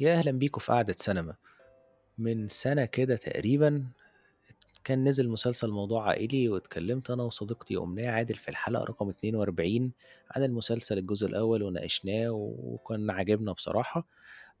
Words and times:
يا 0.00 0.14
أهلا 0.14 0.30
بيكم 0.30 0.60
في 0.60 0.72
قعدة 0.72 0.94
سينما. 0.98 1.34
من 2.18 2.48
سنة 2.48 2.84
كده 2.84 3.16
تقريبا 3.16 3.84
كان 4.84 5.08
نزل 5.08 5.28
مسلسل 5.28 5.70
موضوع 5.70 6.08
عائلي 6.08 6.48
واتكلمت 6.48 7.10
أنا 7.10 7.22
وصديقتي 7.22 7.76
أمنية 7.76 8.10
عادل 8.10 8.34
في 8.34 8.48
الحلقة 8.48 8.84
رقم 8.84 9.08
42 9.08 9.92
عن 10.30 10.42
المسلسل 10.44 10.98
الجزء 10.98 11.26
الأول 11.26 11.62
وناقشناه 11.62 12.30
وكان 12.62 13.10
عجبنا 13.10 13.52
بصراحة. 13.52 14.06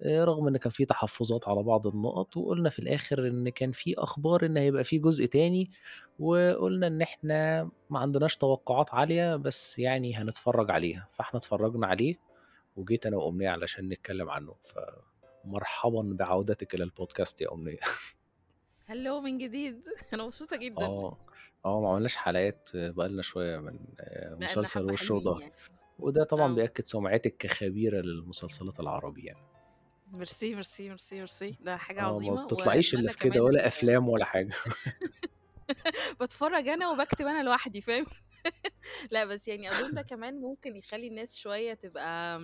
آه، 0.02 0.24
رغم 0.24 0.48
إن 0.48 0.56
كان 0.56 0.70
فيه 0.70 0.84
تحفظات 0.84 1.48
على 1.48 1.62
بعض 1.62 1.86
النقط 1.86 2.36
وقلنا 2.36 2.70
في 2.70 2.78
الآخر 2.78 3.26
إن 3.28 3.48
كان 3.48 3.72
فيه 3.72 3.94
أخبار 3.98 4.46
إن 4.46 4.56
هيبقى 4.56 4.84
فيه 4.84 5.00
جزء 5.02 5.26
تاني 5.26 5.70
وقلنا 6.18 6.86
إن 6.86 7.02
إحنا 7.02 7.70
ما 7.90 7.98
عندناش 7.98 8.36
توقعات 8.36 8.94
عالية 8.94 9.36
بس 9.36 9.78
يعني 9.78 10.16
هنتفرج 10.16 10.70
عليها. 10.70 11.08
فإحنا 11.12 11.38
اتفرجنا 11.38 11.86
عليه 11.86 12.18
وجيت 12.76 13.06
أنا 13.06 13.16
وأمنية 13.16 13.48
علشان 13.50 13.88
نتكلم 13.88 14.30
عنه. 14.30 14.54
فمرحبا 15.44 16.02
بعودتك 16.18 16.74
إلى 16.74 16.84
البودكاست 16.84 17.40
يا 17.40 17.52
أمنية. 17.52 17.78
Hello 18.86 19.20
من 19.20 19.38
جديد. 19.38 19.82
أنا 20.14 20.24
مبسوطة 20.24 20.56
جدا. 20.56 20.82
آه. 20.82 21.16
آه 21.64 21.80
ما 21.80 21.90
عملناش 21.90 22.16
حلقات 22.16 22.70
بقالنا 22.74 23.22
شوية 23.22 23.58
من 23.58 23.78
آه، 24.00 24.34
مسلسل 24.34 24.92
وش 24.92 25.10
وضهر 25.10 25.40
يعني. 25.40 25.52
وده 25.98 26.24
طبعا 26.24 26.52
آه. 26.52 26.54
بيأكد 26.54 26.84
سمعتك 26.84 27.36
كخبيرة 27.36 28.00
للمسلسلات 28.00 28.80
العربي 28.80 29.24
يعني. 29.24 29.40
merci 30.12 30.54
merci 30.54 30.88
merci 30.88 31.16
merci 31.18 31.56
ده 31.60 31.76
حاجة 31.76 32.00
ما 32.00 32.06
عظيمة. 32.06 32.44
بتطلعيش 32.44 32.94
إلا 32.94 33.02
وأتمنى 33.02 33.18
في 33.18 33.28
كده 33.30 33.42
ولا 33.44 33.60
ال... 33.60 33.66
أفلام 33.66 34.08
ولا 34.08 34.24
حاجة. 34.24 34.54
بتفرج 36.20 36.68
أنا 36.68 36.90
وبكتب 36.90 37.26
أنا 37.26 37.42
لوحدي 37.42 37.80
فاهم؟ 37.80 38.06
لا 39.12 39.24
بس 39.24 39.48
يعني 39.48 39.70
أظن 39.70 39.94
ده 39.94 40.02
كمان 40.02 40.40
ممكن 40.40 40.76
يخلي 40.76 41.08
الناس 41.08 41.36
شوية 41.36 41.74
تبقى 41.74 42.40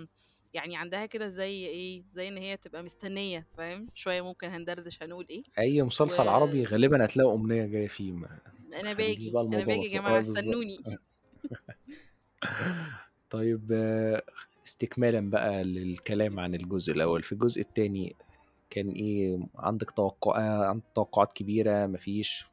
يعني 0.53 0.77
عندها 0.77 1.05
كده 1.05 1.27
زي 1.29 1.65
إيه 1.65 2.03
زي 2.13 2.27
إن 2.27 2.37
هي 2.37 2.57
تبقى 2.57 2.83
مستنية 2.83 3.47
فاهم؟ 3.57 3.87
شوية 3.93 4.21
ممكن 4.21 4.47
هندردش 4.47 5.03
هنقول 5.03 5.25
إيه. 5.29 5.43
أي 5.59 5.81
مسلسل 5.81 6.27
عربي 6.27 6.59
وأنا 6.59 6.69
غالبا 6.69 7.05
هتلاقي 7.05 7.33
أمنية 7.35 7.65
جاية 7.65 7.87
فيه 7.87 8.11
ما 8.11 8.27
تخليش 8.71 8.93
باجي 8.97 9.31
بقى 9.31 9.41
أنا 9.43 9.65
باجي 9.65 9.81
يا 9.81 9.99
جماعة 9.99 10.15
بالظبط. 10.15 10.37
استنوني. 10.37 10.77
طيب 13.29 13.71
آه، 13.71 14.23
استكمالا 14.67 15.29
بقى 15.29 15.63
للكلام 15.63 16.39
عن 16.39 16.55
الجزء 16.55 16.93
الأول. 16.93 17.23
في 17.23 17.31
الجزء 17.31 17.61
التاني 17.61 18.15
كان 18.69 18.89
إيه 18.89 19.39
عندك 19.55 19.91
توقع 19.91 20.67
عندك 20.69 20.85
توقعات 20.95 21.33
كبيرة 21.33 21.85
مفيش؟ 21.85 22.45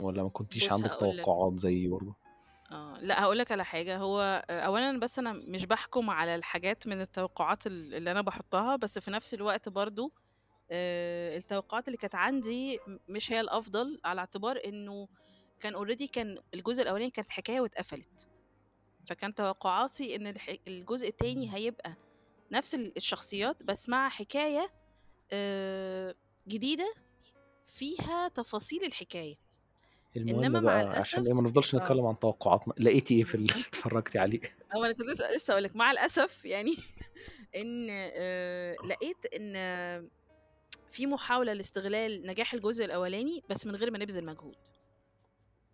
ولا 0.00 0.22
ما 0.22 0.28
كنتيش 0.28 0.72
عندك 0.72 0.90
توقعات 1.00 1.58
زي 1.58 1.86
برضه؟ 1.88 2.14
آه 2.70 2.98
لأ 3.00 3.22
هقول 3.22 3.38
لك 3.38 3.52
على 3.52 3.64
حاجة 3.64 3.96
هو 3.98 4.44
آه، 4.50 4.60
اولا 4.60 5.00
بس 5.00 5.18
أنا 5.18 5.32
مش 5.32 5.66
بحكم 5.66 6.10
على 6.10 6.34
الحاجات 6.34 6.86
من 6.86 7.00
التوقعات 7.00 7.66
ال- 7.66 7.94
اللي 7.94 8.10
أنا 8.10 8.20
بحطها 8.22 8.76
بس 8.76 8.98
في 8.98 9.10
نفس 9.10 9.34
الوقت 9.34 9.68
برضو 9.68 10.12
آه، 10.70 11.36
التوقعات 11.36 11.86
اللي 11.88 11.96
كانت 11.98 12.14
عندي 12.14 12.76
م- 12.86 12.98
مش 13.08 13.32
هي 13.32 13.40
الأفضل 13.40 14.00
على 14.04 14.20
اعتبار 14.20 14.60
إنه 14.66 15.08
كان 15.60 15.74
اوريدي 15.74 16.06
كان 16.06 16.38
الجزء 16.54 16.82
الأولاني 16.82 17.10
كانت 17.10 17.30
حكاية 17.30 17.60
واتقفلت. 17.60 18.28
فكان 19.06 19.34
توقعاتي 19.34 20.16
إن 20.16 20.26
الح- 20.26 20.56
الجزء 20.68 21.08
التاني 21.08 21.54
هيبقى 21.54 21.94
نفس 22.52 22.74
ال- 22.74 22.96
الشخصيات 22.96 23.62
بس 23.64 23.88
مع 23.88 24.08
حكاية 24.08 24.68
آه، 25.32 26.14
جديدة 26.48 26.94
فيها 27.66 28.28
تفاصيل 28.28 28.84
الحكاية 30.16 30.34
إنما 30.34 30.46
المهم 30.46 30.64
مع 30.64 30.72
بقى 30.84 30.98
عشان 30.98 31.18
إيه 31.18 31.32
الاسف 31.32 31.36
ما 31.36 31.42
نفضلش 31.42 31.74
آه. 31.74 31.78
نتكلم 31.78 32.06
عن 32.06 32.18
توقعاتنا 32.18 32.74
لقيتي 32.78 33.14
إيه 33.14 33.24
في 33.24 33.34
اللي 33.34 33.52
اتفرجتي 33.68 34.18
عليه؟ 34.18 34.40
هو 34.76 34.84
أنا 34.84 34.92
كنت 34.92 35.06
لسه 35.06 35.32
لسه 35.36 35.52
أقول 35.52 35.62
لك. 35.64 35.76
مع 35.76 35.90
الأسف 35.90 36.44
يعني 36.44 36.76
إن 37.56 37.86
آه، 37.90 38.74
لقيت 38.86 39.26
إن 39.36 39.52
آه، 39.56 40.04
في 40.90 41.06
محاولة 41.06 41.52
لاستغلال 41.52 42.26
نجاح 42.26 42.54
الجزء 42.54 42.84
الأولاني 42.84 43.42
بس 43.50 43.66
من 43.66 43.76
غير 43.76 43.90
ما 43.90 43.98
نبذل 43.98 44.24
مجهود. 44.24 44.56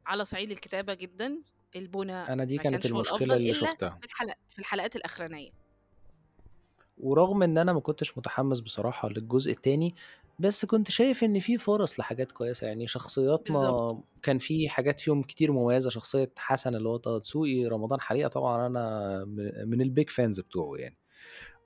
على 0.06 0.24
صعيد 0.24 0.50
الكتابة 0.50 0.94
جدا 0.94 1.38
البنى 1.76 2.12
أنا 2.12 2.44
دي 2.44 2.56
ما 2.56 2.62
كانت 2.62 2.82
كانش 2.82 2.92
هو 2.92 2.96
المشكلة 2.96 3.16
الأفضل 3.18 3.36
اللي 3.36 3.50
إلا 3.50 3.58
شفتها. 3.66 3.98
في 4.00 4.06
الحلقات 4.06 4.38
في 4.52 4.58
الحلقات 4.58 4.96
الأخرانية. 4.96 5.50
ورغم 6.98 7.42
إن 7.42 7.58
أنا 7.58 7.72
ما 7.72 7.80
كنتش 7.80 8.18
متحمس 8.18 8.60
بصراحة 8.60 9.08
للجزء 9.08 9.50
التاني 9.50 9.94
بس 10.38 10.64
كنت 10.64 10.90
شايف 10.90 11.24
إن 11.24 11.38
في 11.38 11.58
فرص 11.58 12.00
لحاجات 12.00 12.32
كويسة 12.32 12.66
يعني 12.66 12.84
بالظبط 12.84 13.02
شخصياتنا 13.02 14.02
كان 14.22 14.38
في 14.38 14.68
حاجات 14.68 15.00
فيهم 15.00 15.22
كتير 15.22 15.52
مميزة 15.52 15.90
شخصية 15.90 16.32
حسن 16.38 16.74
اللي 16.74 16.88
هو 16.88 16.96
طه 16.96 17.18
دسوقي 17.18 17.66
رمضان 17.66 18.00
حريقة 18.00 18.28
طبعا 18.28 18.66
أنا 18.66 19.24
من 19.24 19.68
من 19.68 19.80
البيج 19.80 20.10
فانز 20.10 20.40
بتوعه 20.40 20.76
يعني. 20.76 20.96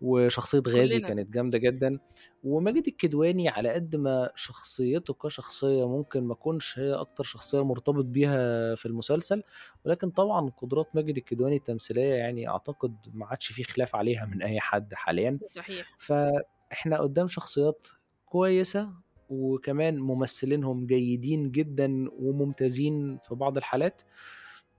وشخصية 0.01 0.63
غازي 0.69 0.97
كلنا. 0.97 1.09
كانت 1.09 1.31
جامدة 1.31 1.59
جدا. 1.59 1.99
وماجد 2.45 2.89
الكدواني 2.89 3.49
على 3.49 3.69
قد 3.69 3.97
ما 3.97 4.31
شخصيته 4.35 5.15
كشخصية 5.15 5.89
ممكن 5.89 6.25
ما 6.25 6.35
تكونش 6.35 6.79
هي 6.79 6.93
أكتر 6.93 7.25
شخصية 7.25 7.65
مرتبط 7.65 8.05
بيها 8.05 8.75
في 8.75 8.87
المسلسل 8.87 9.43
ولكن 9.85 10.11
طبعا 10.11 10.51
قدرات 10.51 10.87
ماجد 10.95 11.17
الكدواني 11.17 11.57
التمثيلية 11.57 12.15
يعني 12.15 12.49
أعتقد 12.49 12.97
ما 13.13 13.27
عادش 13.27 13.47
فيه 13.47 13.63
خلاف 13.65 13.97
عليها 13.97 14.27
من 14.27 14.43
أي 14.43 14.61
حد 14.61 14.95
حاليا. 14.95 15.39
صحيح. 15.51 15.97
فإحنا 15.99 16.99
قدام 16.99 17.29
شخصيات 17.29 17.87
كويسة 18.29 18.91
وكمان 19.31 19.99
ممثلينهم 19.99 20.87
جيدين 20.87 21.51
جدا 21.51 22.07
وممتازين 22.13 23.19
في 23.19 23.35
بعض 23.35 23.57
الحالات 23.57 24.03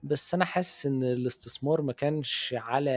بس 0.03 0.33
أنا 0.33 0.45
حاسس 0.45 0.85
إن 0.85 1.03
الاستثمار 1.03 1.81
ما 1.81 1.93
كانش 1.93 2.55
على 2.57 2.89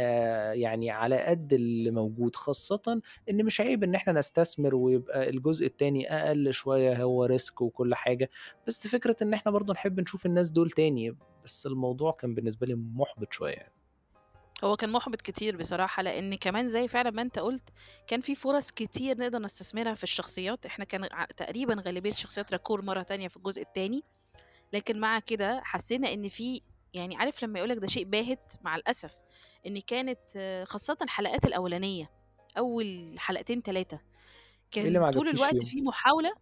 يعني 0.55 0.91
على 0.91 1.17
قد 1.21 1.53
اللي 1.53 1.91
موجود 1.91 2.37
خاصة 2.37 3.03
إن 3.31 3.45
مش 3.45 3.61
عيب 3.61 3.85
إن 3.85 3.95
إحنا 3.95 4.13
نستثمر 4.13 4.75
ويبقى 4.75 5.29
الجزء 5.31 5.67
التاني 5.67 6.13
أقل 6.13 6.53
شوية 6.55 7.03
هو 7.03 7.25
ريسك 7.25 7.61
وكل 7.63 7.95
حاجة 7.95 8.31
بس 8.67 8.87
فكرة 8.87 9.17
إن 9.23 9.35
إحنا 9.35 9.53
برضو 9.53 9.73
نحب 9.73 10.01
نشوف 10.01 10.27
الناس 10.27 10.51
دول 10.51 10.71
تاني 10.71 11.17
بس 11.45 11.67
الموضوع 11.67 12.13
كان 12.13 12.35
بالنسبة 12.35 12.67
لي 12.67 12.75
محبط 12.75 13.33
شوية 13.33 13.53
يعني. 13.55 13.73
هو 14.65 14.77
كان 14.77 14.93
محبط 14.93 15.21
كتير 15.21 15.57
بصراحة 15.57 16.03
لأن 16.03 16.35
كمان 16.35 16.69
زي 16.69 16.89
فعلا 16.89 17.11
ما 17.11 17.23
أنت 17.23 17.39
قلت 17.39 17.69
كان 18.07 18.21
في 18.21 18.35
فرص 18.35 18.71
كتير 18.71 19.19
نقدر 19.19 19.39
نستثمرها 19.39 19.95
في 19.95 20.03
الشخصيات. 20.05 20.67
إحنا 20.67 20.85
كان 20.85 21.05
ع- 21.13 21.25
تقريبا 21.25 21.83
غالبية 21.87 22.11
الشخصيات 22.11 22.53
راكور 22.53 22.83
مرة 22.83 23.03
تانية 23.03 23.29
في 23.29 23.37
الجزء 23.37 23.63
التاني. 23.63 24.03
لكن 24.73 25.01
مع 25.01 25.19
كده 25.19 25.61
حسينا 25.65 26.13
إن 26.13 26.29
في 26.29 26.61
يعني 26.95 27.17
عارف 27.17 27.43
لما 27.45 27.59
يقولك 27.59 27.79
ده 27.79 27.87
شيء 27.87 28.05
باهت؟ 28.05 28.53
مع 28.63 28.77
الأسف 28.77 29.19
إن 29.67 29.81
كانت 29.81 30.19
آه، 30.37 30.65
خاصة 30.65 30.97
الحلقات 31.03 31.45
الأولانية 31.45 32.11
أول 32.59 33.15
حلقتين 33.19 33.63
ثلاثة 33.63 34.01
إيه 34.77 34.83
اللي 34.87 34.99
ما 34.99 35.05
كان 35.11 35.15
طول 35.15 35.29
عجبكيش 35.29 35.41
الوقت 35.41 35.57
فيهم؟ 35.67 35.71
في 35.71 35.81
محاولة. 35.83 36.33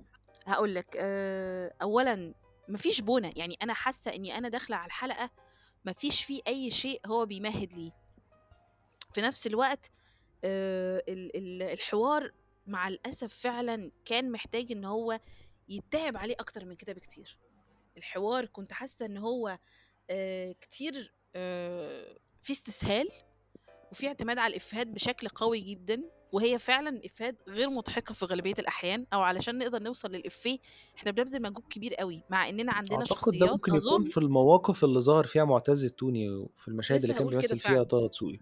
هقول 0.46 0.74
لك 0.74 0.96
اولا 1.82 2.34
مفيش 2.68 3.00
بنى 3.00 3.32
يعني 3.36 3.56
أنا 3.62 3.72
حاسة 3.74 4.14
إني 4.14 4.38
أنا 4.38 4.48
داخلة 4.48 4.76
على 4.76 4.86
الحلقة 4.86 5.30
مفيش 5.84 6.24
فيه 6.24 6.40
أي 6.46 6.70
شيء 6.70 7.00
هو 7.06 7.26
بيمهد 7.26 7.72
ليه. 7.72 7.99
في 9.14 9.20
نفس 9.20 9.46
الوقت 9.46 9.90
ال- 10.44 11.36
ال- 11.36 11.62
الحوار 11.62 12.32
مع 12.66 12.88
الأسف 12.88 13.34
فعلا 13.34 13.90
كان 14.04 14.32
محتاج 14.32 14.72
إن 14.72 14.84
هو 14.84 15.20
يتعب 15.68 16.16
عليه 16.16 16.34
أكتر 16.40 16.64
من 16.64 16.74
كده 16.74 16.92
بكتير. 16.92 17.36
الحوار 17.96 18.46
كنت 18.46 18.72
حاسة 18.72 19.06
إن 19.06 19.16
هو 19.16 19.58
كتير 20.60 21.12
في 22.42 22.50
استسهال 22.50 23.08
وفي 23.92 24.08
اعتماد 24.08 24.38
على 24.38 24.50
الإفيهات 24.50 24.86
بشكل 24.86 25.28
قوي 25.28 25.60
جدا 25.60 26.02
وهي 26.32 26.58
فعلا 26.58 27.00
إفيهات 27.04 27.36
غير 27.48 27.70
مضحكة 27.70 28.14
في 28.14 28.24
غالبية 28.24 28.54
الأحيان 28.58 29.06
أو 29.12 29.20
علشان 29.20 29.58
نقدر 29.58 29.82
نوصل 29.82 30.10
للإفيه 30.12 30.58
إحنا 30.96 31.10
بنبذل 31.10 31.42
مجهود 31.42 31.64
كبير 31.70 31.94
قوي 31.94 32.22
مع 32.30 32.48
إننا 32.48 32.72
عندنا 32.72 32.98
أعتقد 32.98 33.08
ده 33.08 33.16
شخصيات 33.20 33.50
ممكن 33.50 33.74
يكون 33.74 34.04
في 34.04 34.18
المواقف 34.18 34.84
اللي 34.84 35.00
ظهر 35.00 35.26
فيها 35.26 35.44
معتز 35.44 35.84
التوني 35.84 36.46
في 36.56 36.68
المشاهد 36.68 37.02
اللي 37.02 37.14
كان 37.14 37.26
بيمثل 37.28 37.58
فيها 37.58 37.82
طه 37.82 38.06
دسوقي. 38.08 38.40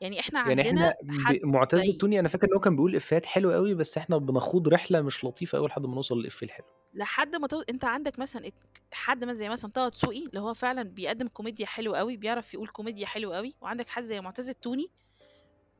يعني 0.00 0.20
إحنا 0.20 0.48
يعني 0.48 0.62
عندنا 0.62 0.88
إحنا 0.88 0.94
ب... 1.02 1.20
حد 1.26 1.38
معتز 1.42 1.80
زي 1.80 1.92
التوني 1.92 2.20
أنا 2.20 2.28
فاكر 2.28 2.46
إن 2.46 2.54
هو 2.54 2.60
كان 2.60 2.76
بيقول 2.76 2.96
إفيهات 2.96 3.26
حلوة 3.26 3.54
قوي 3.54 3.74
بس 3.74 3.98
إحنا 3.98 4.18
بنخوض 4.18 4.68
رحلة 4.68 5.02
مش 5.02 5.24
لطيفة 5.24 5.58
قوي 5.58 5.68
لحد 5.68 5.86
ما 5.86 5.94
نوصل 5.94 6.18
للإفيه 6.18 6.46
الحلو. 6.46 6.66
لحد 6.94 7.36
ما 7.36 7.46
تو... 7.46 7.60
أنت 7.60 7.84
عندك 7.84 8.18
مثلا 8.18 8.50
حد 8.92 9.24
مثلا 9.24 9.34
زي 9.34 9.48
مثلا 9.48 9.70
طه 9.70 9.88
دسوقي 9.88 10.26
اللي 10.26 10.40
هو 10.40 10.54
فعلا 10.54 10.82
بيقدم 10.82 11.28
كوميديا 11.28 11.66
حلو 11.66 11.94
قوي 11.94 12.16
بيعرف 12.16 12.54
يقول 12.54 12.68
كوميديا 12.68 13.06
حلو 13.06 13.32
قوي 13.32 13.54
وعندك 13.60 13.88
حد 13.88 14.02
زي 14.02 14.20
معتز 14.20 14.48
التوني. 14.48 14.86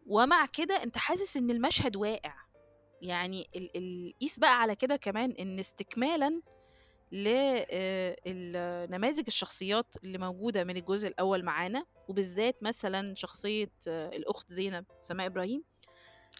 ومع 0.06 0.46
كده 0.46 0.82
أنت 0.82 0.98
حاسس 0.98 1.36
إن 1.36 1.50
المشهد 1.50 1.96
واقع. 1.96 2.34
يعني 3.02 3.48
ال... 3.56 3.76
ال... 3.76 4.14
قيس 4.20 4.38
بقى 4.38 4.60
على 4.60 4.76
كده 4.76 4.96
كمان 4.96 5.30
إن 5.30 5.58
استكمالا 5.58 6.40
لنماذج 7.14 9.24
الشخصيات 9.26 9.96
اللي 10.04 10.18
موجودة 10.18 10.64
من 10.64 10.76
الجزء 10.76 11.08
الأول 11.08 11.44
معانا 11.44 11.86
وبالذات 12.08 12.62
مثلا 12.62 13.14
شخصية 13.14 13.70
آه، 13.88 14.08
الأخت 14.08 14.52
زينب 14.52 14.84
سماء 14.98 15.26
إبراهيم. 15.26 15.62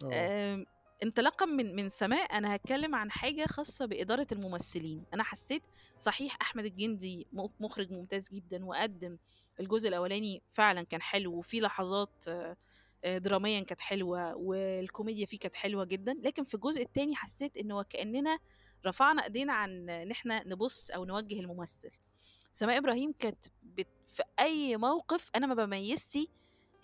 آه. 0.03 0.53
آم، 0.53 0.65
انطلاقا 1.03 1.45
من 1.45 1.75
من 1.75 1.89
سماء 1.89 2.37
أنا 2.37 2.55
هتكلم 2.55 2.95
عن 2.95 3.11
حاجة 3.11 3.45
خاصة 3.45 3.85
بإدارة 3.85 4.27
الممثلين. 4.31 5.03
أنا 5.13 5.23
حسيت 5.23 5.63
صحيح 5.99 6.37
أحمد 6.41 6.65
الجندي 6.65 7.27
مخرج 7.59 7.91
ممتاز 7.91 8.29
جدا 8.29 8.65
وقدم 8.65 9.17
الجزء 9.59 9.89
الأولاني 9.89 10.41
فعلا 10.51 10.83
كان 10.83 11.01
حلو 11.01 11.33
وفي 11.33 11.59
لحظات 11.59 12.27
آه، 12.27 12.57
دراميًا 13.05 13.61
كانت 13.61 13.81
حلوة، 13.81 14.35
والكوميديا 14.35 15.25
فيه 15.25 15.39
كانت 15.39 15.55
حلوة 15.55 15.85
جدًا، 15.85 16.13
لكن 16.23 16.43
في 16.43 16.55
الجزء 16.55 16.81
التاني 16.81 17.15
حسيت 17.15 17.57
إن 17.57 17.71
وكأننا 17.71 18.37
رفعنا 18.85 19.23
إيدينا 19.23 19.53
عن 19.53 19.89
إن 19.89 20.11
إحنا 20.11 20.47
نبُص 20.47 20.91
أو 20.91 21.05
نوجّه 21.05 21.39
الممثل. 21.39 21.89
سماء 22.51 22.77
إبراهيم 22.77 23.13
كانت 23.19 23.45
بت 23.63 23.87
في 24.07 24.23
أي 24.39 24.77
موقف 24.77 25.29
أنا 25.35 25.47
ما 25.47 25.53
باميّزش 25.53 26.17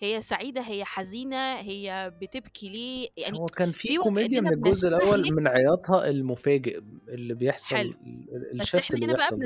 هي 0.00 0.20
سعيدة، 0.22 0.60
هي 0.60 0.84
حزينة، 0.84 1.54
هي 1.54 2.12
بتبكي 2.22 2.68
ليه، 2.68 3.08
يعني 3.18 3.38
هو 3.38 3.46
كان 3.46 3.72
في 3.72 3.94
كوميديا 3.94 4.40
من 4.40 4.52
الجزء 4.52 4.88
بنستهلك 4.88 5.32
من 5.32 5.48
عياطها 5.48 6.08
المفاجئ 6.08 6.78
اللي 7.08 7.34
بيحصل 7.34 7.76
حلو. 7.76 7.90
ال 7.90 8.60
بس 8.60 8.68
الshift 8.68 8.78
إحنا 8.78 8.94
اللي 8.94 9.06
بيحصل 9.06 9.36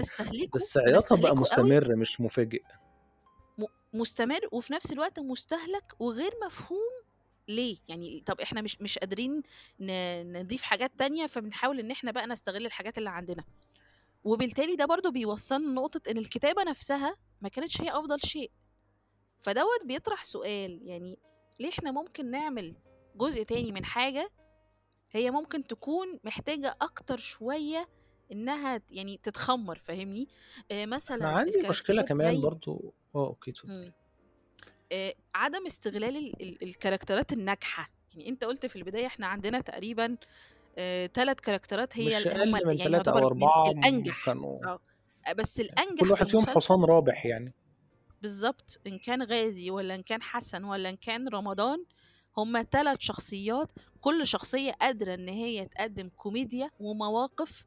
بس 0.54 0.78
عياطها 0.78 1.16
بقى 1.16 1.36
مستمر 1.36 1.96
مش 1.96 2.20
مفاجئ. 2.20 2.62
مستمر 3.96 4.48
وفي 4.52 4.72
نفس 4.72 4.92
الوقت 4.92 5.20
مستهلك 5.20 5.94
وغير 5.98 6.32
مفهوم 6.46 6.92
ليه، 7.48 7.76
يعني 7.88 8.22
طَب 8.26 8.40
إحنا 8.40 8.62
مش 8.62 8.80
مش 8.80 8.98
قادرين 8.98 9.42
نضيف 9.80 10.62
حاجات 10.62 10.92
تانية، 10.98 11.26
فبنحاول 11.26 11.80
إن 11.80 11.90
إحنا 11.90 12.10
بقى 12.10 12.26
نستغل 12.26 12.66
الحاجات 12.66 12.98
اللي 12.98 13.10
عندنا. 13.10 13.44
وبالتالي 14.24 14.76
ده 14.76 14.84
برضه 14.86 15.10
بيوصّلنا 15.10 15.66
لنقطة 15.70 16.10
إن 16.10 16.18
الكتابة 16.18 16.62
نفسها 16.64 17.16
ما 17.40 17.48
كانتش 17.48 17.80
هي 17.80 17.90
أفضل 17.90 18.20
شيء. 18.20 18.50
فدوّة 19.42 19.78
بيطرح 19.84 20.24
سؤال، 20.24 20.80
يعني 20.82 21.18
ليه 21.60 21.68
إحنا 21.68 21.90
ممكن 21.90 22.30
نعمل 22.30 22.74
جزء 23.16 23.42
تاني 23.42 23.72
من 23.72 23.84
حاجة 23.84 24.30
هي 25.12 25.30
ممكن 25.30 25.66
تكون 25.66 26.20
محتاجة 26.24 26.76
أكتر 26.80 27.18
شوية 27.18 27.88
إنها 28.32 28.78
ت 28.78 28.82
يعني 28.90 29.20
تتخمّر 29.22 29.78
فاهمني؟ 29.78 30.28
آآ 30.70 30.86
مثلًا 30.86 31.26
عندي 31.28 31.50
مشكلة 31.68 32.00
الكاركترات 32.00 32.08
كمان 32.08 32.34
زي 32.34 32.40
آه، 33.16 33.26
أوكي 33.28 33.50
اتفضلي. 33.50 33.72
إمم. 33.74 33.92
آآ 34.92 35.14
عدم 35.34 35.66
استغلال 35.66 36.16
ال 36.16 36.42
ال 36.42 36.62
ال 36.64 36.70
characterات 36.70 37.32
الناجحة، 37.32 37.90
يعني 38.14 38.28
أنت 38.28 38.44
قُلت 38.44 38.66
في 38.66 38.76
البداية 38.76 39.06
إحنا 39.06 39.26
عندنا 39.26 39.60
تقريبًا 39.60 40.18
آآ 40.78 41.06
3 41.08 41.40
characterات 41.40 41.98
هي 41.98 42.18
مش 42.18 42.26
ال 42.26 42.32
من 42.52 42.78
يعني 42.78 42.94
3 42.94 43.12
أو 43.12 43.22
يعتبر 43.22 43.30
من 43.34 43.50
4 43.52 43.72
م 43.72 43.84
الأنجح، 43.84 44.20
كانوا 44.22 44.66
آه، 44.66 44.80
بس 45.38 45.60
يعني 45.68 45.82
كل 45.98 46.10
الأنجح 46.10 46.14
في 46.14 46.24
واحد 46.24 46.28
فيهم 46.30 46.46
حصان 46.46 46.84
رابح 46.84 47.26
يعني. 47.26 47.54
بالضبط، 48.22 48.80
إن 48.86 48.98
كان 48.98 49.22
غازي 49.22 49.70
والّا 49.70 49.94
إن 49.94 50.02
كان 50.02 50.22
حسن 50.22 50.64
والّا 50.64 50.88
إن 50.90 50.96
كان 50.96 51.28
رمضان، 51.28 51.84
هم 52.36 52.62
3 52.62 53.00
شخصيات 53.02 53.72
كل 54.00 54.26
شخصية 54.26 54.72
قادرة 54.72 55.14
إن 55.14 55.28
هي 55.28 55.66
تقدّم 55.68 56.08
كوميديا 56.08 56.70
ومواقف 56.78 57.66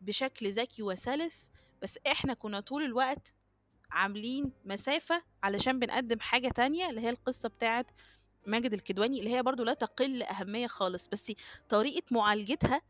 بشكل 0.00 0.52
ذكي 0.52 0.82
وسلس، 0.82 1.50
بس 1.82 1.98
إحنا 2.06 2.34
كنا 2.34 2.60
طول 2.60 2.84
الوقت 2.84 3.34
عاملين 3.94 4.52
مسافة 4.64 5.22
علشان 5.42 5.78
بنقدّم 5.78 6.20
حاجة 6.20 6.48
تانية، 6.48 6.90
اللي 6.90 7.00
هي 7.00 7.10
القصة 7.10 7.48
بتاعة 7.48 7.86
ماجد 8.46 8.72
الكدواني، 8.72 9.18
اللي 9.18 9.34
هي 9.36 9.42
برضه 9.42 9.64
لا 9.64 9.74
تقل 9.74 10.22
أهمية 10.22 10.66
خالص، 10.66 11.08
بس 11.08 11.32
طريقة 11.68 12.02
معالجتها 12.10 12.82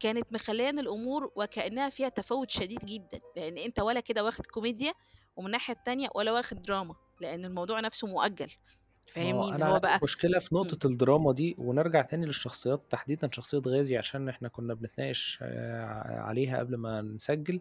كانت 0.00 0.32
مخلّية 0.32 0.70
إن 0.70 0.78
الأمور 0.78 1.32
وكأنها 1.36 1.88
فيها 1.90 2.08
تفاوت 2.08 2.50
شديد 2.50 2.80
جدًا، 2.84 3.20
لإن 3.36 3.58
أنت 3.58 3.80
ولا 3.80 4.00
كده 4.00 4.24
واخد 4.24 4.46
كوميديا، 4.46 4.92
ومن 5.36 5.46
الناحية 5.46 5.74
التانية 5.74 6.08
ولا 6.14 6.32
واخد 6.32 6.62
دراما، 6.62 6.94
لإن 7.20 7.44
الموضوع 7.44 7.80
نفسه 7.80 8.06
مؤجّل، 8.06 8.50
فاهمني؟ 9.08 9.50
اللي 9.52 9.64
أنا 9.64 9.64
هو 9.64 9.80
بقى 9.80 10.00
مشكلة 10.02 10.38
في 10.38 10.54
إمم. 10.62 10.76
نقطة 10.76 10.86
الدراما 10.86 11.32
دي، 11.32 11.54
ونرجع 11.58 12.02
تاني 12.02 12.26
للشخصيات 12.26 12.86
تحديدًا 12.90 13.30
شخصية 13.32 13.58
غازي 13.66 13.96
عشان 13.96 14.28
إحنا 14.28 14.48
كنا 14.48 14.74
بنتناقش 14.74 15.38
آآ 15.42 15.84
عليها 16.20 16.58
قبل 16.58 16.76
ما 16.76 17.02
نسجّل. 17.02 17.60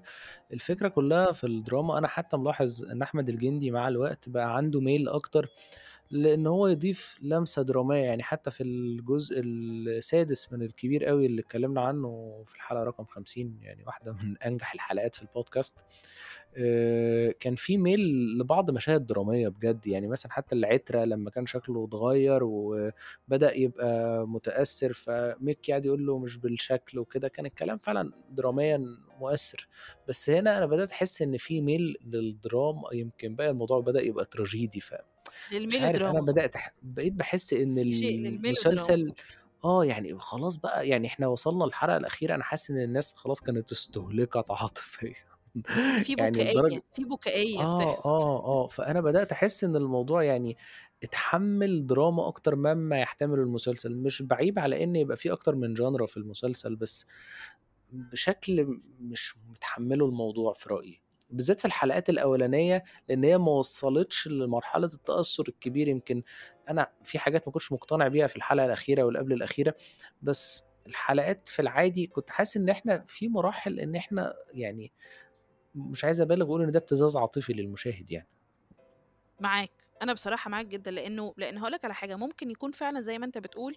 الفكرة 0.53 0.87
كلّها 0.87 1.31
في 1.31 1.47
الدراما 1.47 1.97
أنا 1.97 2.07
حتى 2.07 2.37
ملاحظ 2.37 2.83
إن 2.85 3.01
أحمد 3.01 3.29
الجندي 3.29 3.71
مع 3.71 3.87
الوقت 3.87 4.29
بقى 4.29 4.57
عنده 4.57 4.81
ميل 4.81 5.09
أكتر 5.09 5.49
لإن 6.11 6.47
هو 6.47 6.67
يضيف 6.67 7.17
لمسة 7.21 7.61
درامية، 7.61 7.97
يعني 8.03 8.23
حتى 8.23 8.51
في 8.51 8.63
الجزء 8.63 9.41
السادس 9.43 10.51
من 10.51 10.61
الكبير 10.61 11.09
أوي 11.09 11.25
اللي 11.25 11.41
اتكلمنا 11.41 11.81
عنه 11.81 12.43
في 12.47 12.55
الحلقة 12.55 12.83
رقم 12.83 13.05
50 13.05 13.59
يعني 13.61 13.83
واحدة 13.85 14.11
من 14.13 14.37
أنجح 14.47 14.73
الحلقات 14.73 15.15
في 15.15 15.21
البودكاست، 15.21 15.79
آآ 16.57 17.31
كان 17.39 17.55
في 17.55 17.77
ميل 17.77 17.99
لبعض 18.39 18.71
مشاهد 18.71 19.05
درامية 19.07 19.47
بجد، 19.47 19.87
يعني 19.87 20.07
مثلًا 20.07 20.31
حتى 20.31 20.55
العترة 20.55 21.03
لمّا 21.05 21.29
كان 21.29 21.45
شكله 21.45 21.85
اتغيّر 21.85 22.43
وبدأ 22.43 23.53
يبقى 23.57 24.27
متأثّر، 24.27 24.93
فميكي 24.93 25.71
قعد 25.71 25.85
يقول 25.85 26.05
له 26.05 26.19
مش 26.19 26.37
بالشكل 26.37 26.99
وكده، 26.99 27.27
كان 27.27 27.45
الكلام 27.45 27.77
فعلًا 27.77 28.11
دراميًا 28.29 28.79
مؤثّر، 29.19 29.67
بس 30.07 30.29
هنا 30.29 30.57
أنا 30.57 30.65
بدأت 30.65 30.91
أحس 30.91 31.21
إن 31.21 31.37
في 31.37 31.61
ميل 31.61 31.97
للدراما 32.05 32.89
يمكن 32.93 33.35
بقى 33.35 33.49
الموضوع 33.49 33.79
بدأ 33.79 34.01
يبقى 34.01 34.25
تراجيدي 34.25 34.79
ف 34.79 34.93
مش 35.51 35.81
عارف. 35.81 36.03
بدأت 36.21 36.55
أح 36.55 36.73
بقيت 36.81 37.13
شيء 37.89 38.17
للميلودراما. 38.19 38.39
المسلسل 38.47 39.13
آه، 39.65 39.85
يعني 39.85 40.19
خلاص 40.19 40.55
بقى 40.57 40.87
يعني 40.87 41.07
إحنا 41.07 41.27
وصلنا 41.27 41.63
للحلقة 41.63 41.97
الأخيرة 41.97 42.35
أنا 42.35 42.43
حاسس 42.43 42.71
إن 42.71 42.77
الناس 42.81 43.13
خلاص 43.13 43.41
كانت 43.41 43.71
استُهلكت 43.71 44.45
عاطفيًا 44.51 45.13
في 46.03 46.15
يعني 46.17 46.31
بكائية، 46.31 46.51
لدرجة 46.51 46.83
في 46.93 47.03
بكائية 47.03 47.63
آه، 47.63 47.73
بتحصل. 47.73 48.09
آه، 48.09 48.45
آه، 48.45 48.67
فأنا 48.67 49.01
بدأت 49.01 49.31
أحس 49.31 49.63
إن 49.63 49.75
الموضوع 49.75 50.23
يعني 50.23 50.57
اتحمّل 51.03 51.87
دراما 51.87 52.27
أكتر 52.27 52.55
مما 52.55 52.99
يحتمله 52.99 53.43
المسلسل، 53.43 53.95
مش 53.95 54.21
باعيب 54.21 54.59
على 54.59 54.83
إن 54.83 54.95
يبقى 54.95 55.17
في 55.17 55.31
أكتر 55.31 55.55
من 55.55 55.75
genre 55.77 56.05
في 56.05 56.17
المسلسل، 56.17 56.75
بس 56.75 57.05
بشكل 57.91 58.79
مش 58.99 59.35
متحمّله 59.49 60.05
الموضوع 60.05 60.53
في 60.53 60.69
رأيي، 60.69 61.01
بالذات 61.29 61.59
في 61.59 61.65
الحلقات 61.65 62.09
الأولانية، 62.09 62.83
لإن 63.09 63.23
هي 63.23 63.37
ما 63.37 63.51
وصّلتش 63.51 64.27
لمرحلة 64.27 64.85
التأثُّر 64.93 65.43
الكبير، 65.47 65.87
يمكن 65.87 66.23
أنا 66.69 66.87
في 67.03 67.19
حاجات 67.19 67.47
ما 67.47 67.53
كنتش 67.53 67.71
مقتنع 67.71 68.07
بيها 68.07 68.27
في 68.27 68.35
الحلقة 68.35 68.65
الأخيرة 68.65 69.03
واللي 69.03 69.19
قبل 69.19 69.33
الأخيرة، 69.33 69.75
بس 70.21 70.63
الحلقات 70.87 71.47
في 71.47 71.61
العادي 71.61 72.07
كنت 72.07 72.29
حاسس 72.29 72.57
إن 72.57 72.69
إحنا 72.69 73.03
في 73.07 73.27
مراحل 73.29 73.79
إن 73.79 73.95
إحنا 73.95 74.33
يعني 74.53 74.93
مش 75.75 76.05
عايز 76.05 76.21
أبالغ 76.21 76.45
وأقول 76.45 76.63
إن 76.63 76.71
ده 76.71 76.79
ابتزاز 76.79 77.17
عاطفي 77.17 77.53
للمشاهد 77.53 78.11
يعني. 78.11 78.27
معاك، 79.39 79.71
أنا 80.01 80.13
بصراحة 80.13 80.49
معاك 80.49 80.65
جدًا، 80.65 80.91
لإنه 80.91 81.33
لإن 81.37 81.57
هاقول 81.57 81.71
لك 81.71 81.85
على 81.85 81.93
حاجة، 81.93 82.15
ممكن 82.15 82.51
يكون 82.51 82.71
فعلًا 82.71 83.01
زي 83.01 83.17
ما 83.19 83.25
أنت 83.25 83.37
بتقول، 83.37 83.75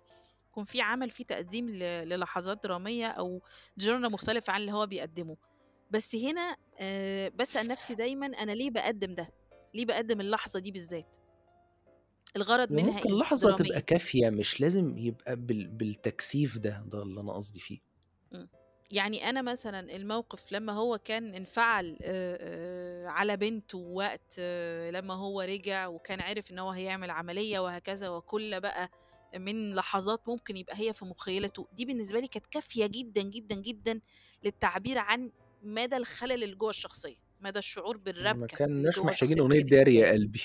يكون 0.51 0.65
في 0.65 0.81
عمل 0.81 1.11
فيه 1.11 1.25
تقديم 1.25 1.69
للحظات 1.71 2.63
درامية 2.63 3.09
أو 3.09 3.43
genre 3.83 3.91
مختلف 4.13 4.51
عن 4.51 4.61
اللي 4.61 4.73
هو 4.73 4.87
بيقدّمه، 4.87 5.37
بس 5.91 6.15
هنا 6.15 6.57
آآ 6.79 7.29
باسأل 7.29 7.69
نفسي 7.69 7.95
دايمًا 7.95 8.27
أنا 8.27 8.53
ليه 8.53 8.71
باقدّم 8.71 9.15
ده؟ 9.15 9.33
ليه 9.75 9.87
باقدّم 9.87 10.21
اللحظة 10.21 10.61
دي 10.61 10.73
بالذات؟ 10.73 11.17
الغرض 12.37 12.73
منها 12.73 13.01
وممكن 13.01 13.09
إيه 13.09 13.21
لحظة 13.21 13.53
تبقى 13.53 13.81
دراميًا؟ 13.81 13.83
كافية، 13.83 14.31
مش 14.31 14.61
لازم 14.61 14.99
يبقى 14.99 15.37
بال 15.37 15.69
بالتكثيف 15.69 16.59
ده، 16.59 16.83
ده 16.87 17.03
اللي 17.03 17.21
أنا 17.21 17.33
قصدي 17.33 17.61
فيه. 17.61 17.81
إمم. 18.35 18.49
يعني 18.91 19.31
أنا 19.31 19.43
مثلًا 19.43 19.81
الموقف 19.97 20.53
لمّا 20.53 20.73
هو 20.73 20.99
كان 20.99 21.35
انفعل 21.35 21.99
آآ 22.03 22.39
آآ 22.41 23.09
على 23.09 23.37
بنته 23.37 23.79
وقت 23.79 24.39
لمّا 24.91 25.15
هو 25.15 25.41
رجع 25.41 25.87
وكان 25.87 26.21
عرف 26.21 26.51
إن 26.51 26.59
هو 26.59 26.71
هيعمل 26.71 27.11
عملية 27.11 27.59
وهكذا، 27.61 28.09
وكُلّ 28.09 28.61
بقى 28.61 28.91
من 29.37 29.75
لحظات 29.75 30.29
ممكن 30.29 30.57
يبقى 30.57 30.77
هي 30.81 30.93
في 30.93 31.05
مخيلته، 31.05 31.69
دي 31.73 31.85
بالنسبة 31.85 32.21
لي 32.21 32.29
كانت 32.29 32.47
كافية 32.47 32.87
جدًا، 32.87 33.23
جدًا، 33.23 33.55
جدًا 33.55 34.01
للتعبير 34.45 34.99
عن 34.99 35.33
مدى 35.63 35.97
الخلل 35.97 36.45
اللي 36.45 36.55
جوّه 36.57 36.71
الشخصية، 36.71 37.17
مدى 37.41 37.59
الشعور 37.59 37.97
ما 38.19 38.47
بالربكة 38.47 38.61
اللي 38.79 38.87
كناش 38.87 39.05
محتاجين 39.05 39.41
ماجد 39.41 39.69
داري 39.69 39.97
يا. 39.97 40.07
قلبي. 40.11 40.41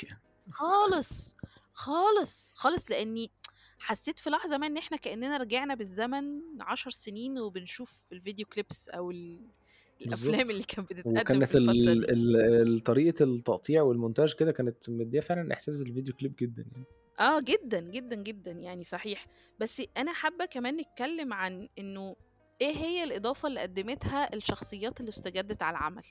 خالص، 0.52 1.36
خالص، 1.74 2.54
خالص، 2.56 2.92
لإني 2.92 3.32
حسيت 3.80 4.20
في 4.20 4.30
لحظة 4.30 4.58
ما 4.58 4.68
إن 4.68 4.78
إحنا 4.78 4.98
كأننا 4.98 5.38
رجعنا 5.38 5.76
بالزمن 5.76 6.42
10 6.62 6.92
سنين 6.92 7.40
وبنشوف 7.40 8.06
الفيديو 8.12 8.46
clips 8.56 8.96
أو 8.96 9.12
ال 9.12 9.52
بالضبط، 10.06 10.52
اللي 10.52 10.64
كانت 10.64 10.94
بتتقدم 10.94 11.44
في 11.44 11.56
وكانت 11.58 12.06
ال 12.12 12.84
طريقة 12.84 13.24
التقطيع 13.24 13.82
والمونتاج 13.84 14.34
كده 14.36 14.52
كانت 14.52 14.90
مديّة 14.90 15.20
فعلًا 15.20 15.54
إحساس 15.54 15.82
الفيديو 15.82 16.14
كليب 16.14 16.36
جدًا 16.42 16.66
يعني. 16.72 16.86
آه 17.20 17.40
جدًا، 17.42 17.80
جدًا، 17.80 18.16
جدًا، 18.16 18.52
يعني 18.52 18.84
صحيح، 18.84 19.28
بس 19.60 19.82
أنا 19.98 20.14
حابة 20.14 20.46
كمان 20.46 20.76
نتكلم 20.78 21.34
عن 21.34 21.68
إنه 21.80 22.16
إيه 22.62 22.76
هي 22.76 23.04
الإضافة 23.04 23.48
اللي 23.48 23.60
قدّمتها 23.60 24.34
الشخصيات 24.34 25.00
اللي 25.00 25.10
استجدت 25.10 25.64
على 25.64 25.78
العمل؟ 25.78 26.04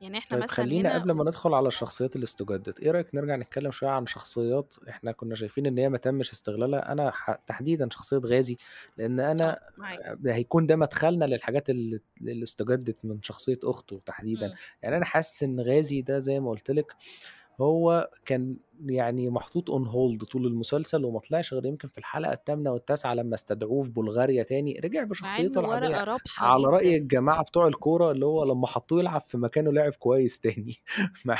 يعني 0.00 0.18
إحنا 0.18 0.30
طيب 0.30 0.42
مثلًا 0.42 0.54
خلّينا 0.54 0.90
هنا 0.90 1.00
قبل 1.00 1.12
ما 1.12 1.24
ندخل 1.24 1.54
على 1.54 1.68
الشخصيات 1.68 2.14
اللي 2.16 2.24
استُجدت، 2.24 2.80
إيه 2.80 2.90
رأيك 2.90 3.14
نرجع 3.14 3.36
نتكلم 3.36 3.70
شوية 3.70 3.90
عن 3.90 4.06
شخصيات 4.06 4.74
إحنا 4.88 5.12
كنا 5.12 5.34
شايفين 5.34 5.66
إن 5.66 5.78
هي 5.78 5.88
ما 5.88 5.98
تمِّش 5.98 6.32
استغلالها، 6.32 6.92
أنا 6.92 7.10
ح 7.10 7.30
تحديدًا 7.46 7.88
شخصية 7.92 8.18
غازي، 8.24 8.56
لإن 8.96 9.20
آه، 9.20 9.30
أنا 9.32 9.58
معاك. 9.76 10.18
هيكون 10.26 10.66
ده 10.66 10.76
مدخلنا 10.76 11.24
للحاجات 11.24 11.70
اللي 11.70 12.00
اللي 12.20 12.42
استُجدت 12.42 13.04
من 13.04 13.22
شخصية 13.22 13.58
أخته 13.64 14.00
تحديدًا، 14.06 14.46
إمم. 14.46 14.54
يعني 14.82 14.96
أنا 14.96 15.04
حاسس 15.04 15.42
إن 15.42 15.60
غازي 15.60 16.02
ده 16.02 16.18
زي 16.18 16.40
ما 16.40 16.50
قُلت 16.50 16.70
لِك، 16.70 16.92
هو 17.60 18.10
كان 18.24 18.56
يعني 18.86 19.30
محطوط 19.30 19.70
on 19.70 19.84
hold 19.88 20.24
طول 20.24 20.46
المسلسل 20.46 21.04
وما 21.04 21.18
طلعش 21.20 21.54
غير 21.54 21.66
يمكن 21.66 21.88
في 21.88 21.98
الحلقة 21.98 22.32
التامنة 22.32 22.70
والتاسعة 22.72 23.14
لمّا 23.14 23.34
استدعوه 23.34 23.82
في 23.82 23.90
بلغاريا 23.90 24.42
تاني، 24.42 24.80
رجع 24.84 25.00
مع 25.00 25.08
بشخصيته 25.10 25.60
رابحة 26.04 26.46
على 26.46 26.64
رأي 26.68 26.90
جدًا. 26.90 26.96
الجماعة 26.98 27.42
بتوع 27.42 27.66
الكورة 27.68 28.10
اللي 28.12 28.26
هو 28.26 28.44
لمّا 28.44 28.66
حطوه 28.66 29.00
يلعب 29.00 29.20
في 29.20 29.38
مكانه 29.38 29.72
لعب 29.72 29.92
كويس 29.92 30.40
تاني 30.40 30.74
مع. 31.24 31.38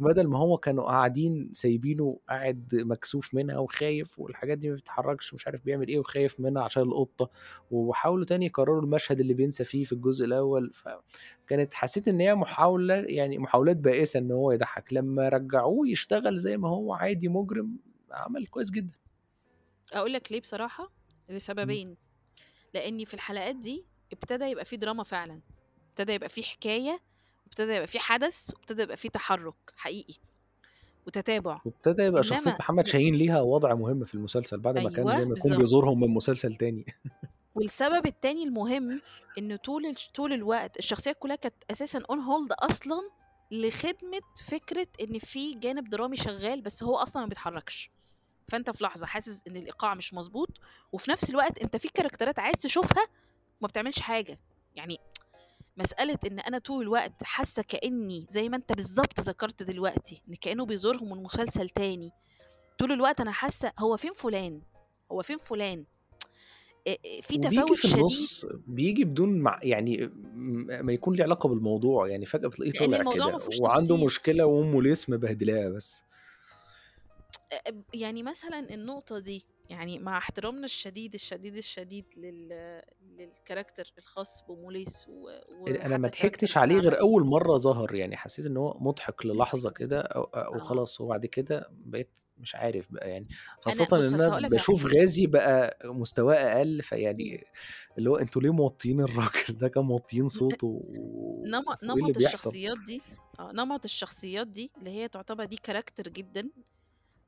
بدل 0.00 0.26
ما 0.28 0.38
هو 0.38 0.56
كانوا 0.58 0.84
قاعدين 0.84 1.50
سايبينه 1.52 2.18
قاعد 2.28 2.70
مكسوف 2.74 3.34
منها 3.34 3.58
وخايف 3.58 4.18
والحاجات 4.18 4.58
دي 4.58 4.68
ما 4.68 4.74
بيتحركش 4.74 5.32
ومش 5.32 5.46
عارف 5.46 5.64
بيعمل 5.64 5.88
إيه 5.88 5.98
وخايف 5.98 6.40
منها 6.40 6.62
عشان 6.62 6.82
القطة، 6.82 7.30
وحاولوا 7.70 8.24
تاني 8.24 8.46
يكرروا 8.46 8.82
المشهد 8.82 9.20
اللي 9.20 9.34
بينسى 9.34 9.64
فيه 9.64 9.84
في 9.84 9.92
الجزء 9.92 10.24
الأول، 10.24 10.70
فكانت 10.74 11.74
حسيت 11.74 12.08
إن 12.08 12.20
هي 12.20 12.34
محاولة 12.34 12.94
يعني 12.94 13.38
محاولات 13.38 13.76
بائسة 13.76 14.18
إن 14.20 14.30
هو 14.32 14.52
يضحّك، 14.52 14.92
لمّا 14.92 15.28
رجعوه 15.28 15.88
يشتغل 15.88 16.36
زي 16.36 16.53
ما 16.56 16.68
هو 16.68 16.94
عادي 16.94 17.28
مجرم، 17.28 17.78
عمل 18.10 18.46
كويس 18.46 18.70
جدًا. 18.70 18.94
أقول 19.92 20.12
لك 20.12 20.32
ليه 20.32 20.40
بصراحة، 20.40 20.92
إمم. 21.24 21.36
لسببين، 21.36 21.96
لإن 22.74 23.04
في 23.04 23.14
الحلقات 23.14 23.56
دي 23.56 23.86
ابتدى 24.12 24.44
يبقى 24.44 24.64
في 24.64 24.78
دراما 24.78 25.04
فعلًا، 25.04 25.42
ابتدى 25.90 26.12
يبقى 26.12 26.28
في 26.28 26.44
حكاية، 26.44 27.00
وابتدى 27.46 27.72
يبقى 27.72 27.86
في 27.86 27.98
حدث، 28.00 28.50
وابتدى 28.54 28.82
يبقى 28.82 28.96
في 28.96 29.08
تحرُّك 29.10 29.56
حقيقي 29.76 30.14
وتتابع، 31.06 31.62
وابتدى 31.64 32.02
يبقى 32.02 32.22
شخصية 32.22 32.50
إنما 32.50 32.60
محمد 32.60 32.86
ل 32.86 32.86
شاهين 32.86 33.14
ليها 33.14 33.40
وضع 33.40 33.74
مهم 33.74 34.04
في 34.04 34.14
المسلسل 34.14 34.60
بعد 34.60 34.78
ما 34.78 34.90
كان 34.90 35.14
زي 35.14 35.24
أيوه، 35.24 35.24
ما 35.24 35.34
يكون. 35.34 35.56
بيزورهم 35.56 36.00
من 36.00 36.08
مسلسل 36.08 36.54
تاني. 36.56 36.84
والسبب 37.54 38.06
التاني 38.06 38.42
المهم 38.44 39.02
إن 39.38 39.56
طول 39.56 39.94
طول 40.14 40.32
الوقت 40.32 40.78
الشخصيات 40.78 41.16
كلها 41.18 41.36
كانت 41.36 41.54
أساسًا 41.70 41.98
on 41.98 42.16
hold 42.16 42.48
أصلًا 42.70 43.10
لخدمة 43.54 44.20
فكرة 44.46 44.86
إن 45.00 45.18
في 45.18 45.54
جانب 45.54 45.90
درامي 45.90 46.16
شغال، 46.16 46.60
بس 46.60 46.82
هو 46.82 46.96
أصلًا 46.96 47.22
ما 47.22 47.28
بيتحركش، 47.28 47.90
فأنت 48.48 48.70
في 48.70 48.84
لحظة 48.84 49.06
حاسس 49.06 49.42
إن 49.48 49.56
الإيقاع 49.56 49.94
مش 49.94 50.14
مضبوط، 50.14 50.48
وفي 50.92 51.10
نفس 51.10 51.30
الوقت 51.30 51.58
أنت 51.58 51.76
في 51.76 51.88
كاركترات 51.88 52.38
عايز 52.38 52.56
تشوفها 52.56 53.06
وما 53.60 53.68
بتعملش 53.68 54.00
حاجة، 54.00 54.38
يعني 54.74 54.98
مسألة 55.76 56.18
إن 56.26 56.40
أنا 56.40 56.58
طول 56.58 56.82
الوقت 56.82 57.24
حاسة 57.24 57.62
كإني 57.62 58.26
زي 58.30 58.48
ما 58.48 58.56
أنت 58.56 58.72
بالضبط 58.72 59.20
ذكرت 59.20 59.62
دلوقتي، 59.62 60.22
إن 60.28 60.34
كإنه 60.34 60.66
بيزورهم 60.66 61.10
من 61.10 61.22
مسلسل 61.22 61.68
تاني، 61.68 62.12
طول 62.78 62.92
الوقت 62.92 63.20
أنا 63.20 63.32
حاسة 63.32 63.72
هو 63.78 63.96
فين 63.96 64.12
فلان، 64.12 64.62
هو 65.12 65.22
فين 65.22 65.38
فلان؟ 65.38 65.84
في 67.22 67.38
تفاوت 67.38 67.72
في 67.72 67.94
النُص 67.94 68.46
بييجي 68.66 69.04
بدون 69.04 69.38
مع 69.38 69.58
يعني 69.62 70.10
ما 70.82 70.92
يكون 70.92 71.14
ليه 71.16 71.24
علاقة 71.24 71.48
بالموضوع، 71.48 72.08
يعني 72.08 72.26
فجأة 72.26 72.48
بتلاقيه 72.48 72.72
طلع 72.72 73.02
ما 73.02 73.12
كده 73.12 73.38
وعنده. 73.60 73.96
مشكلة 73.96 74.46
وأمه 74.46 74.82
ليس 74.82 75.10
مبهدلاه 75.10 75.68
بس. 75.68 76.04
يعني 77.94 78.22
مثلًا 78.22 78.74
النقطة 78.74 79.18
دي، 79.18 79.44
يعني 79.70 79.98
مع 79.98 80.18
احترامنا 80.18 80.64
الشديد، 80.64 81.14
الشديد، 81.14 81.56
الشديد 81.56 82.04
لل 82.16 82.82
للكاركتر 83.18 83.92
الخاص 83.98 84.44
بموليس 84.48 85.08
و 85.08 85.28
أنا 85.68 85.96
ما 85.96 86.08
ضحكتش 86.08 86.56
عليه 86.56 86.76
غير. 86.76 87.00
أول 87.00 87.24
مرّة 87.24 87.56
ظهر، 87.56 87.94
يعني 87.94 88.16
حسيت 88.16 88.46
إن 88.46 88.56
هو 88.56 88.76
مضحك 88.80 89.26
مسكين، 89.26 89.70
كده. 89.70 90.28
وخلاص 90.54 91.00
وبعد 91.00 91.26
كده 91.26 91.70
بقيت 91.72 92.10
مش 92.44 92.56
عارف 92.56 92.92
بقى 92.92 93.10
يعني، 93.10 93.28
خاصةً 93.60 93.88
بُص 94.10 94.28
لك 94.28 94.56
على 94.56 94.68
باشوف 94.68 94.84
حاجة. 94.84 94.96
غازي 94.96 95.26
بقى 95.26 95.78
مستواه 95.84 96.36
أقل، 96.36 96.82
إمم. 97.18 97.18
فيعني 97.22 97.44
اللي 97.98 98.10
هو 98.10 98.16
أنتم 98.16 98.40
ليه 98.40 98.52
موطّيين 98.52 99.00
الراجل 99.02 99.58
ده 99.58 99.68
كان 99.68 99.84
موطّيين 99.84 100.28
ن 100.34 100.38
صوته 100.38 100.82
نمط 101.82 102.16
بيحصل؟ 102.16 102.56
الشخصيات 102.56 102.78
دي 102.78 103.04
آه، 103.40 103.52
نمط 103.52 103.84
الشخصيات 103.84 104.46
دي 104.48 104.72
اللي 104.78 104.90
هي 104.90 105.08
تعتبر 105.08 105.44
دي 105.44 105.56
كاركتر 105.56 106.08
جدًا، 106.08 106.50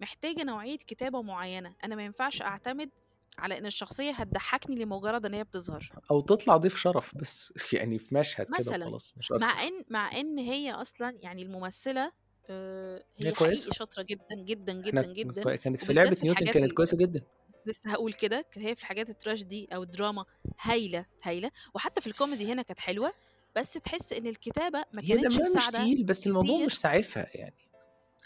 محتاجة 0.00 0.44
نوعية 0.44 0.78
كتابة 0.78 1.22
معيّنة، 1.22 1.76
أنا 1.84 1.96
ما 1.96 2.04
ينفعش 2.04 2.42
أعتمد 2.42 2.90
على 3.38 3.58
إن 3.58 3.66
الشخصية 3.66 4.12
هتضحّكني 4.12 4.76
لمجرد 4.76 5.26
إن 5.26 5.34
هي 5.34 5.44
بتظهر. 5.44 5.94
أو 6.10 6.20
تطلع 6.20 6.56
ضيف 6.56 6.76
شرف 6.76 7.14
بس 7.18 7.52
يعني 7.74 7.98
في 7.98 8.14
مشهد 8.14 8.46
كده 8.50 8.70
وخلاص 8.70 9.12
مش 9.16 9.32
مع 9.36 9.52
أكتر. 9.52 9.58
إن 9.64 9.84
مع 9.90 10.12
إن 10.12 10.38
هي 10.38 10.72
أصلًا 10.72 11.18
يعني 11.22 11.42
الممثلة 11.42 12.12
آآ 12.50 13.04
هي 13.20 13.32
كويسة. 13.32 13.72
شاطرة 13.72 14.02
جدًا، 14.02 14.34
جدًا، 14.44 14.72
جدًا، 14.72 15.06
جدًا، 15.06 15.48
كانت 15.56 15.80
في 15.80 15.92
في 16.14 16.26
نيوتن 16.26 16.48
كانت 16.48 16.64
ال 16.64 16.74
كويسة 16.74 16.96
جدًا. 16.96 17.26
لسه 17.66 17.92
هاقول 17.92 18.12
كده، 18.12 18.46
هي 18.56 18.74
في 18.74 18.80
الحاجات 18.82 19.10
الtrash 19.10 19.44
دي 19.44 19.68
أو 19.74 19.82
الدراما 19.82 20.24
هايلة، 20.60 21.06
هايلة، 21.22 21.50
وحتى 21.74 22.00
في 22.00 22.06
الكوميدي 22.06 22.52
هنا 22.52 22.62
كانت 22.62 22.80
حلوة، 22.80 23.12
بس 23.56 23.72
تحس 23.74 24.12
إن 24.12 24.26
الكتابة 24.26 24.84
ما 24.92 25.02
كانتش 25.02 25.38
دمها 25.38 25.48
مش 25.48 25.70
تقيل، 25.70 26.04
بس 26.04 26.26
الموضوع 26.26 26.58
مش 26.58 26.80
ساعفها 26.80 27.30
يعني. 27.34 27.56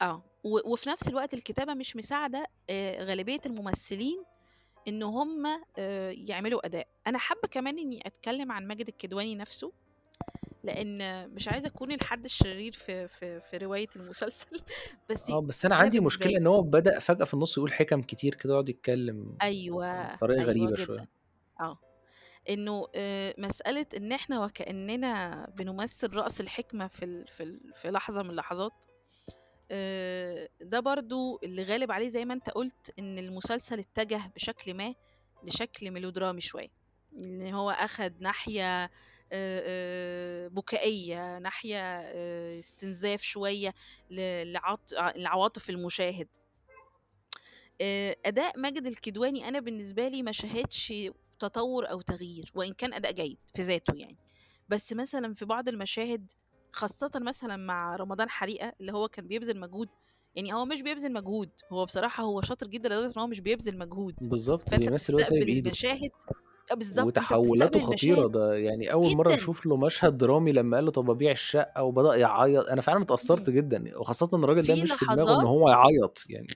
آه، 0.03 0.25
و 0.45 0.73
وفي 0.73 0.89
نفس 0.91 1.09
الوقت 1.09 1.35
الكتابة 1.35 1.75
مش 1.75 1.97
مساعدة 1.97 2.47
آآ 2.71 3.05
غالبية 3.05 3.41
الممثلين 3.47 4.25
إن 4.89 5.03
هم 5.03 5.47
آآ 5.79 6.13
يعملوا 6.13 6.67
أداء. 6.67 6.89
أنا 7.07 7.19
حابة 7.19 7.49
كمان 7.53 7.79
إني 7.79 8.01
أتكلم 8.07 8.53
عن 8.53 8.67
ماجد 8.69 8.89
الكدواني 8.89 9.37
نفسه، 9.37 9.73
لإن 10.63 11.31
مش 11.35 11.49
عايزة 11.49 11.69
أكون 11.69 11.93
الحد 11.93 12.25
الشرير 12.25 12.73
في 12.73 13.09
في 13.09 13.41
في 13.41 13.57
رواية 13.57 13.89
المسلسل، 13.97 14.65
بس 15.11 15.31
آه، 15.31 15.41
بس 15.41 15.65
أنا 15.65 15.75
أنا 15.81 15.91
عندي 15.91 16.01
لي 16.27 16.37
إن 16.37 16.47
هو 16.47 16.63
بدأ 16.63 16.99
فجأة 16.99 17.25
في 17.25 17.35
النُص 17.35 17.59
يقول 17.59 17.73
حِكَم 17.73 18.03
كتير 18.03 18.35
كده 18.35 18.53
ويقعد 18.53 18.69
يتكلم 18.69 19.39
أيوه، 19.43 20.19
بطريقة 20.19 20.41
أيوه 20.41 20.43
غريبة 20.43 20.75
جدًا، 20.79 20.87
شوية. 20.87 21.21
آه، 21.61 21.79
إنه 22.51 22.89
آآ 22.97 23.35
مسألة 23.39 23.87
إن 23.97 24.13
إحنا 24.13 24.45
وكأننا 24.45 25.47
بنمثل 25.55 26.15
رأس 26.17 26.43
الحكمة 26.43 26.89
في 26.89 27.05
ال 27.07 27.29
في 27.29 27.45
ال 27.45 27.73
في 27.75 27.91
لحظة 27.91 28.23
من 28.23 28.31
اللحظات، 28.31 28.85
آآ 29.71 30.49
ده 30.63 30.81
برضه 30.81 31.41
اللي 31.45 31.63
غالب 31.65 31.93
عليه 31.93 32.09
زي 32.09 32.25
ما 32.25 32.35
أنت 32.35 32.51
قُلت، 32.51 32.95
إن 32.99 33.19
المسلسل 33.19 33.79
اتجه 33.81 34.33
بشكل 34.37 34.75
ما 34.75 34.95
لشكل 35.43 35.91
ميلودرامي 35.91 36.41
شوية، 36.41 36.69
إن 37.15 37.55
هو 37.55 37.71
أخد 37.71 38.21
ناحية 38.23 38.91
ناحية 41.39 41.79
آآ 41.81 42.59
استنزاف 42.59 43.23
لعاط 44.45 44.93
لعواطف 45.17 45.71
المشاهد. 45.71 46.29
آآ 47.81 48.17
أداء 48.27 48.59
ماجد 48.59 48.87
الكدواني 48.87 49.49
أنا 49.49 49.61
بالنسبة 49.61 50.09
لي 50.09 50.23
ما 50.23 50.33
شاهدش 50.33 50.95
تطوّر 51.39 51.91
أو 51.91 52.01
تغيير، 52.01 52.53
وإن 52.55 52.73
كان 52.73 52.95
أداء 52.95 53.13
جيد 53.13 53.39
في 53.55 53.63
ذاته 53.63 53.95
يعني، 53.95 54.17
بس 54.69 54.93
مثلًا 54.93 55.35
في 55.35 55.45
بعض 55.45 55.69
المشاهد 55.69 56.33
خاصةً 56.73 57.11
مثلًا 57.15 57.57
مع 57.57 57.97
رمضان 57.97 58.31
حريقة 58.31 58.73
اللي 58.81 58.93
هو 58.93 59.09
كان 59.09 59.27
بيبذل 59.27 59.61
مجهود 59.61 59.89
يعني 60.37 60.53
هو 60.53 60.65
مش 60.65 60.83
بيبذل 60.83 61.13
مجهود، 61.13 61.51
هو 61.73 61.85
بصراحة 61.85 62.25
هو 62.25 62.43
شاطر 62.43 62.67
جدًا 62.67 62.89
لدرجة 62.89 63.13
إن 63.17 63.21
هو 63.21 63.27
مش 63.27 63.41
بيبذل 63.41 63.79
مجهود، 63.79 64.15
بالضبط، 64.21 64.69
فأنت 64.71 64.83
بيمثل 64.85 65.25
سايب 65.25 65.49
إيده. 65.49 65.69
المشاهد 65.69 66.11
بالضبط، 66.75 67.19
أنت 67.19 67.33
وتحوّلاته 67.33 67.81
بتستقبل 67.81 67.81
خطيرة، 67.81 68.29
ده 68.29 68.55
يعني 68.55 68.93
أول 68.93 69.13
مرّة 69.13 69.33
جدًا. 69.33 69.35
نشوف 69.35 69.67
له 69.67 69.77
مشهد 69.77 70.19
درامي 70.19 70.53
لمّا 70.53 70.77
قال 70.77 70.85
له 70.85 70.91
طَب 70.91 71.11
أبيع 71.11 71.31
الشقة 71.33 71.83
وبدأ 71.83 72.15
يعيّط، 72.15 72.67
أنا 72.67 72.81
فعلًا 72.81 73.03
اتأثّرت 73.03 73.51
إمم. 73.51 73.51
جدًا، 73.51 73.99
وخاصةً 73.99 74.29
إن 74.39 74.45
الراجل 74.45 74.67
ده 74.67 74.77
في 74.77 74.77
مش 74.77 74.95
في 74.95 75.05
دماغه 75.07 75.35
إن 75.35 75.45
لحظات 75.45 75.47
هو 75.47 75.69
يعيّط 75.71 76.25
يعني. 76.31 76.47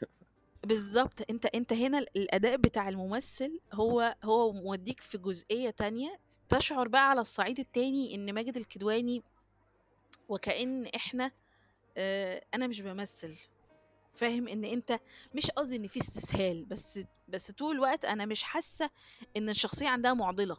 بالضبط، 0.67 1.31
أنت 1.31 1.47
أنت 1.47 1.73
هنا 1.73 1.99
ال 1.99 2.17
الأداء 2.19 2.57
بتاع 2.57 2.89
الممثل 2.89 3.61
هو 3.73 4.17
هو 4.25 4.53
مودّيك 4.53 5.01
في 5.01 5.19
جزئية 5.19 5.71
تانية، 5.71 6.17
تشعر 6.49 6.89
بقى 6.89 7.11
على 7.11 7.21
الصعيد 7.21 7.59
التاني 7.61 8.15
إن 8.15 8.33
ماجد 8.35 8.57
الكدواني 8.57 9.25
وكأن 10.29 10.87
إحنا 10.87 11.33
آآ 11.99 12.43
أنا 12.55 12.67
مش 12.67 12.81
بامثّل، 12.81 13.39
فاهم؟ 14.15 14.49
إن 14.49 14.65
أنت 14.65 14.99
مش 15.35 15.51
قصدي 15.51 15.77
إن 15.77 15.87
في 15.87 16.01
استسهال، 16.01 16.65
بس 16.65 17.01
بس 17.29 17.51
طول 17.51 17.75
الوقت 17.75 18.05
أنا 18.05 18.27
مش 18.27 18.43
حاسة 18.43 18.91
إن 19.37 19.49
الشخصية 19.49 19.89
عندها 19.89 20.15
مُعضلة. 20.15 20.57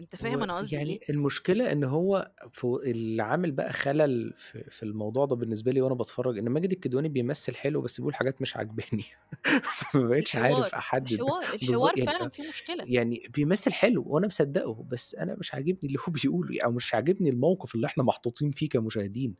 أنت 0.00 0.16
فاهم 0.16 0.42
أنا 0.42 0.56
قصدي 0.56 0.76
إيه؟ 0.76 0.82
ويعني 0.82 1.00
المشكلة 1.10 1.72
إن 1.72 1.84
هو 1.84 2.30
اللي 2.64 3.22
عامل 3.22 3.52
بقى 3.52 3.72
خلل 3.72 4.34
في 4.36 4.64
في 4.70 4.82
الموضوع 4.82 5.26
ده 5.26 5.36
بالنسبة 5.36 5.72
لي 5.72 5.80
وأنا 5.80 5.94
باتفرّج، 5.94 6.38
إن 6.38 6.48
ماجد 6.48 6.72
الكدواني 6.72 7.08
بيمثّل 7.08 7.54
حلو 7.54 7.80
بس 7.80 7.98
بيقول 7.98 8.14
حاجات 8.14 8.42
مش 8.42 8.56
عاجباني، 8.56 9.04
بقيتش 9.94 10.36
الحوار، 10.36 10.54
عارف 10.54 10.74
أحدّد 10.74 11.12
الحوار، 11.12 11.42
الحوار 11.54 11.96
يعني 11.96 12.06
فعلًا 12.06 12.28
فيه 12.30 12.48
مشكلة. 12.48 12.84
يعني 12.88 13.22
بيمثّل 13.34 13.72
حلو 13.72 14.04
وأنا 14.06 14.26
مصدّقه، 14.26 14.84
بس 14.90 15.14
أنا 15.14 15.36
مش 15.38 15.54
عاجبني 15.54 15.78
اللي 15.84 15.98
هو 16.08 16.12
بيقوله 16.12 16.58
أو 16.64 16.70
مش 16.72 16.94
عاجبني 16.94 17.30
الموقف 17.30 17.74
اللي 17.74 17.86
إحنا 17.86 18.02
محطوطين 18.04 18.50
فيه 18.50 18.68
كمشاهدين، 18.68 19.34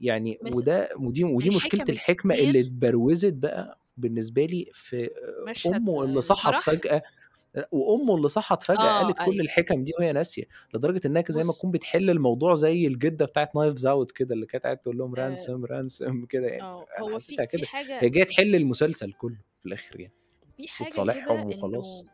يعني 0.00 0.38
وده 0.42 0.88
ودي 0.96 1.24
ودي 1.24 1.50
مشكلة 1.50 1.80
الحِكَم 1.80 1.92
الحكمة 1.92 2.34
اللي 2.34 2.60
اتبروزت 2.60 3.32
بقى 3.32 3.78
بالنسبة 3.96 4.44
لي 4.44 4.70
في 4.72 5.10
أمه 5.66 6.04
اللي 6.04 6.20
صحّت 6.20 6.54
الفرح 6.54 7.02
وأمه 7.72 8.14
اللي 8.16 8.28
صحّت 8.28 8.62
فجأة 8.62 8.90
آه، 8.90 8.98
قالت 8.98 9.18
كل 9.18 9.30
أيوه. 9.30 9.44
الحِكَم 9.44 9.84
دي 9.84 9.92
وهي 9.98 10.12
ناسية، 10.12 10.44
لدرجة 10.74 11.00
إنها 11.06 11.22
ك 11.22 11.32
زي 11.32 11.44
ما 11.44 11.52
تكون 11.52 11.70
بتحل 11.70 12.10
الموضوع 12.10 12.54
زي 12.54 12.86
الجدة 12.86 13.24
بتاعة 13.26 13.46
knives 13.56 13.80
out 13.86 14.12
كده، 14.14 14.34
اللي 14.34 14.46
كانت 14.46 14.64
قاعدة 14.64 14.80
تقول 14.80 14.98
لهم 14.98 15.14
آآ 15.16 15.34
ransom 15.34 15.68
ransom 15.68 16.26
كده 16.28 16.46
يعني، 16.46 16.62
آه، 16.62 16.86
هو 16.98 17.08
في 17.08 17.14
حسّيتها 17.14 17.44
في 17.44 17.58
كده، 17.58 17.66
حاجة 17.66 18.00
هي 18.00 18.08
جاية 18.10 18.24
تحل 18.24 18.54
المسلسل 18.54 19.12
كلّه 19.12 19.38
في 19.60 19.66
الآخر 19.66 20.00
يعني، 20.00 20.12
في 20.56 20.68
حاجة 20.68 21.04
كده 21.14 21.32
وخلاص. 21.32 22.04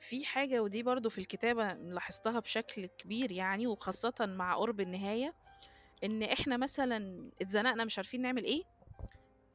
في 0.00 0.24
حاجة 0.24 0.62
ودي 0.62 0.82
برضه 0.82 1.10
في 1.10 1.18
الكتابة 1.18 1.72
لاحظتها 1.72 2.40
بشكل 2.40 2.86
كبير 2.86 3.32
يعني 3.32 3.66
وخاصةً 3.66 4.14
مع 4.20 4.56
قُرب 4.56 4.80
النهاية، 4.80 5.34
إن 6.04 6.22
إحنا 6.22 6.56
مثلًا 6.56 7.30
اتزنقنا 7.42 7.84
مش 7.84 7.98
عارفين 7.98 8.22
نعمل 8.22 8.44
إيه، 8.44 8.62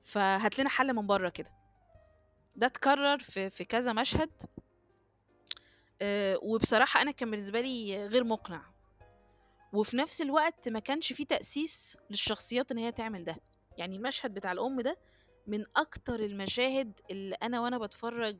فهات 0.04 0.60
لنا 0.60 0.70
حل 0.70 0.94
من 0.94 1.08
بره 1.08 1.30
كده 1.30 1.52
ده 2.56 2.68
اتكرر 2.68 3.20
في 3.20 3.50
في 3.50 3.66
كذا 3.66 3.94
مشهد 3.94 4.30
آه، 6.02 6.40
وبصراحة 6.42 7.02
أنا 7.02 7.12
كان 7.12 7.32
بالنسبة 7.32 7.62
لي 7.62 8.08
غير 8.08 8.24
مقنع. 8.24 8.62
وفي 9.74 9.98
نفس 9.98 10.22
الوقت 10.22 10.70
ما 10.70 10.80
كانش 10.80 11.14
فيه 11.14 11.26
تأسيس 11.26 11.98
للشخصيات 12.10 12.72
إن 12.72 12.78
هي 12.78 12.92
تعمل 12.92 13.24
ده. 13.24 13.36
يعني 13.78 13.96
المشهد 13.96 14.34
بتاع 14.34 14.52
الأم 14.52 14.82
ده 14.82 14.98
من 15.48 15.64
أكتر 15.76 16.20
المشاهد 16.20 16.92
اللي 17.12 17.36
أنا 17.36 17.62
وأنا 17.62 17.78
بتفرج 17.78 18.38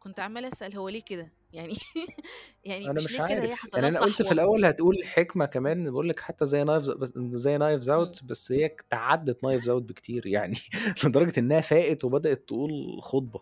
كنت 0.00 0.20
عمالة 0.20 0.48
أسأل 0.48 0.76
هو 0.76 0.88
ليه 0.88 1.02
كده؟ 1.02 1.32
يعني 1.52 1.74
يعني 2.64 2.84
أنا 2.84 2.92
مش 2.92 3.04
مش 3.04 3.12
ليه 3.12 3.26
كده؟ 3.26 3.42
هي 3.42 3.48
عارف. 3.50 3.74
يعني 3.74 3.88
أنا 3.88 4.00
قلت 4.00 4.22
في 4.22 4.32
الأول 4.32 4.64
هتقول 4.64 5.04
حكمة 5.04 5.46
كمان 5.46 5.90
بقول 5.90 6.08
لك 6.08 6.20
حتى 6.20 6.44
زي 6.44 6.64
Knives 6.64 6.92
زي 7.16 7.58
Knives. 7.58 7.90
Out 7.90 8.24
بس 8.24 8.52
هي 8.52 8.76
تعدت 8.90 9.44
Knives 9.44 9.68
Out 9.68 9.82
بكتير 9.82 10.26
يعني 10.26 10.56
لدرجة 11.04 11.40
إنها 11.40 11.60
فاقت 11.60 12.04
وبدأت 12.04 12.38
تقول 12.46 12.98
خطبة. 13.02 13.40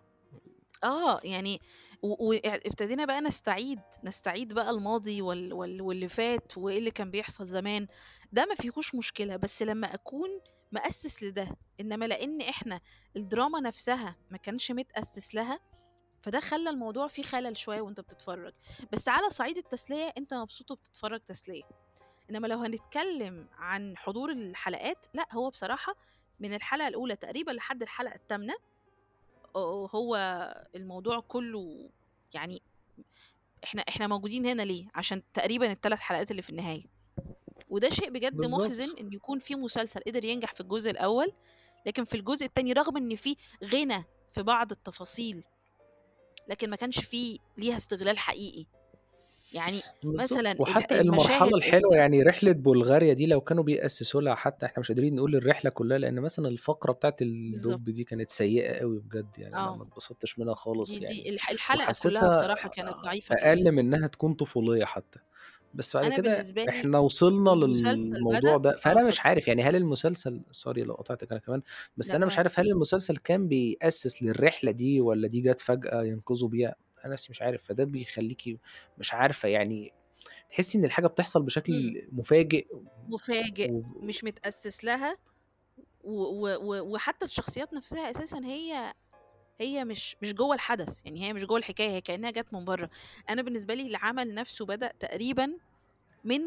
آه 0.85 1.21
يعني 1.25 1.61
وابتدينا 2.21 3.05
بقى 3.05 3.21
نستعيد 3.21 3.81
نستعيد 4.05 4.53
بقى 4.55 4.71
الماضي 4.71 5.23
وال... 5.23 5.53
وال... 5.53 5.83
واللي 5.83 6.09
فات 6.09 6.59
وإيه 6.59 6.79
اللي 6.79 6.91
كان 6.91 7.11
بيحصل 7.11 7.47
زمان. 7.47 7.87
ده 8.33 8.47
ما 8.47 8.55
فيهوش 8.55 8.95
مشكلة 8.95 9.37
بس 9.37 9.63
لما 9.63 9.95
أكون 9.95 10.29
مؤسس 10.73 11.23
لده 11.23 11.49
إنما 11.81 12.05
لأن 12.05 12.41
إحنا 12.41 12.81
الدراما 13.17 13.61
نفسها 13.61 14.17
ما 14.31 14.39
كانش 14.39 14.71
متأسس 14.71 15.35
لها 15.35 15.61
فده 16.23 16.41
خلى 16.41 16.71
الموضوع 16.71 17.07
فيه 17.07 17.23
خلل 17.23 17.57
شوية 17.57 17.81
وأنت 17.81 18.01
بتتفرج. 18.01 18.53
بس 18.93 19.09
على 19.09 19.31
صعيد 19.31 19.57
التسلية 19.57 20.13
أنت 20.19 20.35
مبسوط 20.35 20.71
وبتتفرج 20.71 21.21
تسلية. 21.21 21.63
إنما 22.31 22.47
لو 22.47 22.59
هنتكلم 22.59 23.49
عن 23.59 23.97
حضور 23.97 24.31
الحلقات 24.31 25.07
لأ 25.15 25.27
هو 25.33 25.51
بصراحة 25.51 25.95
من 26.41 26.55
الحلقة 26.55 26.89
الأولى 26.89 27.17
تقريبا 27.17 27.51
لحد 27.51 27.83
الحلقة 27.83 28.15
الثامنة 28.15 28.55
هو 29.95 30.17
الموضوع 30.75 31.21
كله 31.21 31.91
يعني 32.35 32.63
إحنا 33.65 33.83
إحنا 33.83 34.07
موجودين 34.07 34.47
هنا 34.47 34.63
ليه؟ 34.63 34.87
عشان 34.95 35.23
تقريبا 35.35 35.73
الثلاث 35.73 35.99
حلقات 35.99 36.31
اللي 36.31 36.43
في 36.43 36.51
النهاية. 36.51 36.83
وده 37.69 37.91
شيء 37.91 38.11
بجد 38.11 38.37
بالظبط. 38.37 38.61
محزن 38.61 38.97
إن 39.01 39.13
يكون 39.13 39.39
في 39.39 39.55
مسلسل 39.55 40.01
قدر 40.07 40.25
ينجح 40.25 40.55
في 40.55 40.61
الجزء 40.61 40.91
الأول 40.91 41.33
لكن 41.87 42.05
في 42.05 42.15
الجزء 42.17 42.47
الثاني 42.47 42.73
رغم 42.73 42.97
إن 42.97 43.15
في 43.17 43.37
غنى 43.65 44.05
في 44.33 44.43
بعض 44.43 44.71
التفاصيل 44.71 45.45
لكن 46.49 46.71
ما 46.71 46.77
كانش 46.77 46.99
فيه 47.01 47.39
ليها 47.59 47.77
استغلال 47.77 48.19
حقيقي. 48.19 48.67
يعني 49.53 49.83
بالظبط 50.03 50.33
مثلا 50.33 50.55
وحتى 50.61 51.01
المشاهد 51.01 51.43
المرحله 51.43 51.57
الحلوة 51.59 51.93
ال- 51.95 51.99
يعني 51.99 52.23
رحلة 52.23 52.53
بلغاريا 52.53 53.13
دي 53.15 53.27
لو 53.27 53.41
كانوا 53.41 53.65
بيأسسوا 53.65 54.21
لها 54.23 54.35
حتى 54.35 54.67
إحنا 54.67 54.81
مش 54.81 54.89
قادرين 54.89 55.15
نقول 55.15 55.37
الرحلة 55.37 55.71
كلها 55.71 55.99
لأن 55.99 56.21
مثلا 56.21 56.49
الفقرة 56.49 56.93
بتاعت 56.93 57.23
الدب 57.23 57.85
دي 57.85 58.05
كانت 58.05 58.31
سيئة 58.31 58.79
قوي 58.81 58.99
بجد 58.99 59.39
يعني 59.39 59.55
أنا 59.55 59.71
ما 59.71 59.83
آه 59.83 59.83
اتبسطتش 59.83 60.39
منها 60.39 60.55
خالص 60.55 60.99
دي 60.99 61.05
يعني. 61.05 61.23
دي 61.23 61.31
الح- 61.31 61.51
الحلقة 61.51 61.93
كلها 62.03 62.29
بصراحة 62.31 62.69
كانت 62.69 62.91
ضعيفة 63.05 63.35
أقل 63.35 63.73
من 63.73 63.79
انها 63.95 64.07
تكون 64.09 64.35
طفولية 64.35 64.85
حتى. 64.85 65.19
بس 65.75 65.97
بعد 65.97 66.13
كده 66.13 66.47
إحنا 66.69 66.99
وصلنا 66.99 67.51
للموضوع 67.51 68.57
ده. 68.57 68.77
فأنا 68.77 69.03
مش 69.09 69.09
اتفضل 69.09 69.29
عارف 69.29 69.49
يعني 69.49 69.63
هل 69.63 69.77
المسلسل 69.77 70.43
سوري 70.51 70.83
لو 70.83 70.95
قطعتك 70.95 71.31
أنا 71.33 71.41
كمان 71.41 71.63
بس 71.97 72.15
أنا 72.15 72.27
مش 72.27 72.39
عارف 72.39 72.61
هل 72.61 72.67
المسلسل 72.71 73.17
كان 73.17 73.49
بيأسس 73.49 74.23
للرحلة 74.23 74.71
دي 74.73 75.01
ولا 75.01 75.29
دي 75.29 75.41
جت 75.41 75.61
فجأة 75.61 76.03
ينقذوا 76.05 76.49
بيها؟ 76.49 76.75
أنا 77.07 77.13
نفسي 77.13 77.27
مش 77.31 77.43
عارف 77.43 77.65
فده 77.65 77.85
بيخليكي 77.85 78.59
مش 78.99 79.15
عارفة 79.15 79.49
يعني 79.49 79.93
تحسي 80.51 80.79
إن 80.79 80.85
الحاجة 80.85 81.07
بتحصل. 81.07 81.43
بشكل 81.43 82.09
مفاجئ 82.13 82.67
مفاجئ 83.09 83.71
و... 83.71 83.83
مش 84.03 84.25
متأسس 84.25 84.85
لها 84.85 85.17
و 86.05 86.49
و 86.57 86.95
وحتى 86.95 87.27
الشخصيات 87.27 87.75
نفسها 87.75 88.11
أساسا 88.11 88.41
هي 88.45 88.95
هي 89.61 89.85
مش 89.85 90.17
مش 90.23 90.35
جوه 90.35 90.55
الحدث 90.55 91.03
يعني 91.05 91.25
هي 91.25 91.33
مش 91.33 91.45
جوه 91.45 91.59
الحكاية 91.59 91.89
هي 91.89 92.01
كأنها 92.01 92.31
جت 92.31 92.47
من 92.53 92.65
بره 92.65 92.91
أنا 93.29 93.43
بالنسبة 93.43 93.75
لي 93.75 93.87
العمل 93.87 94.35
نفسه 94.35 94.67
بدأ 94.67 94.93
تقريبا 95.01 95.59
من 96.25 96.41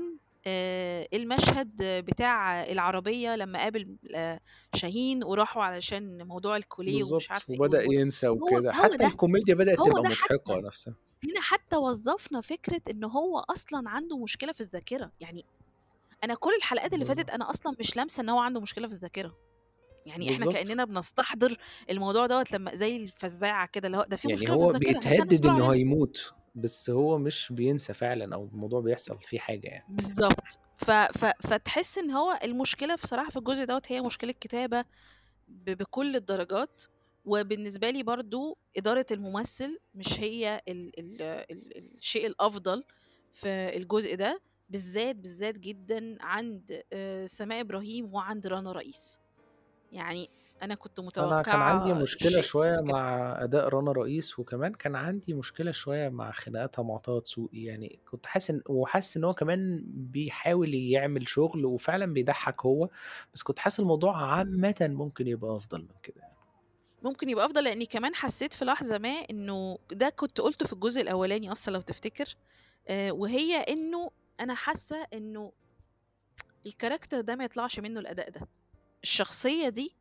آه، 0.47 1.07
المشهد 1.13 1.71
بتاع 1.81 2.63
العربية 2.63 3.35
لما 3.35 3.59
قابل 3.59 3.95
آه، 4.15 4.39
شاهين 4.75 5.23
وراحوا 5.23 5.63
علشان 5.63 6.27
موضوع 6.27 6.57
الكوليه 6.57 6.93
ومش 7.03 7.11
بالظبط 7.11 7.31
عارفة 7.31 7.53
إيه 7.53 7.59
وبدأ 7.59 7.83
ينسى 7.83 8.27
هو 8.27 8.33
وكده. 8.33 8.69
هو 8.69 8.83
حتى 8.83 8.97
ده 8.97 9.07
الكوميديا 9.07 9.55
بدأت 9.55 9.79
هو 9.79 9.85
تبقى 9.85 10.01
ده 10.01 10.09
حتى 10.15 10.61
نفسها. 10.65 10.95
هنا 11.23 11.41
حتى 11.41 11.75
وظفنا 11.75 12.41
فكرة 12.41 12.81
إن 12.91 13.03
هو 13.03 13.39
أصلا 13.39 13.89
عنده 13.89 14.17
مشكلة 14.17 14.51
في 14.51 14.61
الذاكرة. 14.61 15.11
يعني 15.19 15.45
أنا 16.23 16.35
كل 16.35 16.51
الحلقات 16.57 16.93
اللي 16.93 17.05
فاتت 17.05 17.29
أنا 17.29 17.49
أصلا 17.49 17.75
مش 17.79 17.95
لامسة 17.97 18.21
إن 18.21 18.29
هو 18.29 18.39
عنده 18.39 18.59
مشكلة 18.61 18.87
في 18.87 18.93
الذاكرة. 18.93 19.37
يعني 20.05 20.25
إحنا 20.33 20.45
بالظبط. 20.45 20.53
كأننا 20.53 20.85
بنستحضر 20.85 21.57
الموضوع 21.89 22.27
دوت 22.27 22.51
لما 22.51 22.75
زي 22.75 22.95
الفزاعة 22.95 23.67
كده 23.73 23.87
اللي 23.87 23.97
هو 23.97 24.05
ده 24.09 24.15
في 24.17 24.27
يعني 24.27 24.41
مشكلة 24.41 24.57
في 24.57 24.63
هو 24.63 24.69
الذاكرة 24.69 24.97
هات 24.97 25.05
لنا 25.05 25.23
بيتهدد 25.25 25.45
إنه 25.45 25.55
منها 25.55 25.73
هيموت. 25.73 26.33
بس 26.55 26.89
هو 26.89 27.17
مش 27.17 27.51
بينسى 27.51 27.93
فعلا 27.93 28.35
أو 28.35 28.45
الموضوع 28.45 28.81
بيحصل 28.81 29.17
فيه 29.21 29.39
حاجة 29.39 29.67
يعني. 29.67 29.85
بالظبط 29.89 30.59
ف... 30.77 30.91
ف... 30.91 31.25
فتحس 31.25 31.97
إن 31.97 32.11
هو 32.11 32.39
المشكلة 32.43 32.95
بصراحة 32.95 33.29
في 33.29 33.37
الجزء 33.37 33.63
دوت 33.63 33.91
هي 33.91 34.01
مشكلة 34.01 34.31
كتابه 34.31 34.81
ب... 35.47 35.69
بكل 35.69 36.15
الدرجات 36.15 36.83
وبالنسبة 37.25 37.89
لي 37.89 38.03
برضو 38.03 38.57
إدارة 38.77 39.05
الممثل 39.11 39.79
مش 39.95 40.19
هي 40.19 40.61
ال... 40.67 40.99
ال... 40.99 41.21
ال... 41.21 41.95
الشيء 41.97 42.27
الأفضل 42.27 42.83
في 43.33 43.77
الجزء 43.77 44.15
ده 44.15 44.41
بالذات 44.69 45.15
بالذات 45.15 45.55
جدا 45.55 46.17
عند 46.21 46.83
آه، 46.93 47.25
سماء 47.25 47.61
إبراهيم 47.61 48.13
وعند 48.13 48.47
رنا 48.47 48.71
رئيس. 48.71 49.19
يعني 49.91 50.29
أنا 50.63 50.75
كنت 50.75 50.99
أنا 51.17 51.41
كان 51.41 51.55
عندي 51.55 52.05
شيء 52.05 52.27
غير 52.27 52.41
كده 52.79 52.81
مع 52.81 53.35
أداء 53.43 53.67
رنا 53.67 53.91
رئيس 53.91 54.39
وكمان 54.39 54.73
كان 54.73 54.95
عندي 54.95 55.33
مشكلة 55.33 55.71
شوية 55.71 56.09
مع 56.09 56.31
خناقاتها 56.31 56.83
مع 56.83 56.97
طه 56.97 57.19
دسوقي. 57.19 57.63
يعني 57.63 57.99
كنت 58.11 58.25
حاسس 58.25 58.59
وحاسس 58.69 59.17
إن 59.17 59.23
هو 59.23 59.33
كمان 59.33 59.83
بيحاول 59.87 60.73
يعمل 60.73 61.27
شغل 61.27 61.65
وفعلا 61.65 62.13
بيضحك 62.13 62.65
هو 62.65 62.89
بس 63.33 63.43
كنت 63.43 63.59
حاسس 63.59 63.79
الموضوع 63.79 64.33
عامه 64.33 64.75
ممكن 64.81 65.27
يبقى 65.27 65.55
أفضل 65.55 65.79
من 65.81 65.95
كده 66.03 66.21
يعني. 66.21 66.33
ممكن 67.03 67.29
يبقى 67.29 67.45
أفضل 67.45 67.63
لأني 67.63 67.85
كمان 67.85 68.15
حسيت 68.15 68.53
في 68.53 68.65
لحظة 68.65 68.97
ما 68.97 69.09
إنه 69.09 69.77
ده 69.91 70.09
كنت 70.09 70.41
قلته 70.41 70.65
في 70.65 70.73
الجزء 70.73 71.01
الأولاني 71.01 71.51
أصلا 71.51 71.73
لو 71.73 71.81
تفتكر 71.81 72.35
آه، 72.87 73.11
وهي 73.11 73.55
إنه 73.57 74.11
أنا 74.39 74.53
حاسة 74.53 75.07
إنه 75.13 75.51
الكاركتر 76.65 77.21
ده 77.21 77.35
ما 77.35 77.43
يطلعش 77.43 77.79
منه 77.79 77.99
الأداء 77.99 78.29
ده. 78.29 78.41
الشخصية 79.03 79.69
دي 79.69 79.95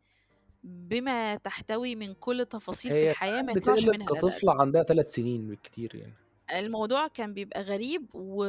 بما 0.69 1.37
تحتوي 1.37 1.95
من 1.95 2.15
كل 2.15 2.47
تفاصيل 2.47 2.93
في 2.93 2.99
هي 2.99 3.11
الحياة 3.11 3.43
ما 3.43 3.53
يطلعش 3.53 3.79
بتقلب 3.81 3.95
منها 3.95 4.07
الاداء 4.07 4.23
ده 4.23 4.29
كطفلة 4.29 4.61
عندها 4.61 4.83
ثلاث 4.83 5.15
سنين 5.15 5.47
بالكتير 5.49 5.95
يعني. 5.95 6.15
الموضوع 6.53 7.09
كان 7.09 7.35
بيبقى 7.35 7.63
غريب 7.63 8.07
و... 8.15 8.45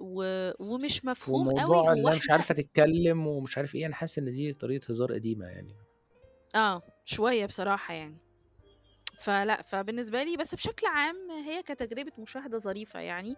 و... 0.00 0.24
ومش 0.58 1.04
مفهوم 1.04 1.50
قوي 1.50 1.64
وموضوع 1.64 1.80
هو 1.80 1.92
انها 1.92 2.14
مش 2.14 2.22
إحنا 2.22 2.34
عارفة 2.34 2.54
تتكلم 2.54 3.26
ومش 3.26 3.58
عارف 3.58 3.74
إيه 3.74 3.86
أنا 3.86 3.94
حاسس 3.94 4.18
إن 4.18 4.30
دي 4.30 4.52
طريقة 4.52 4.86
هزار 4.90 5.12
قديمة 5.12 5.46
يعني. 5.46 5.74
آه 6.54 6.82
شوية 7.04 7.46
بصراحة 7.46 7.94
يعني. 7.94 8.16
فلا 9.18 9.62
فبالنسبة 9.62 10.22
لي 10.22 10.36
بس 10.36 10.54
بشكل 10.54 10.86
عام 10.86 11.30
هي 11.30 11.62
كتجربة 11.62 12.12
مشاهدة 12.18 12.58
ظريفة 12.58 13.00
يعني. 13.00 13.34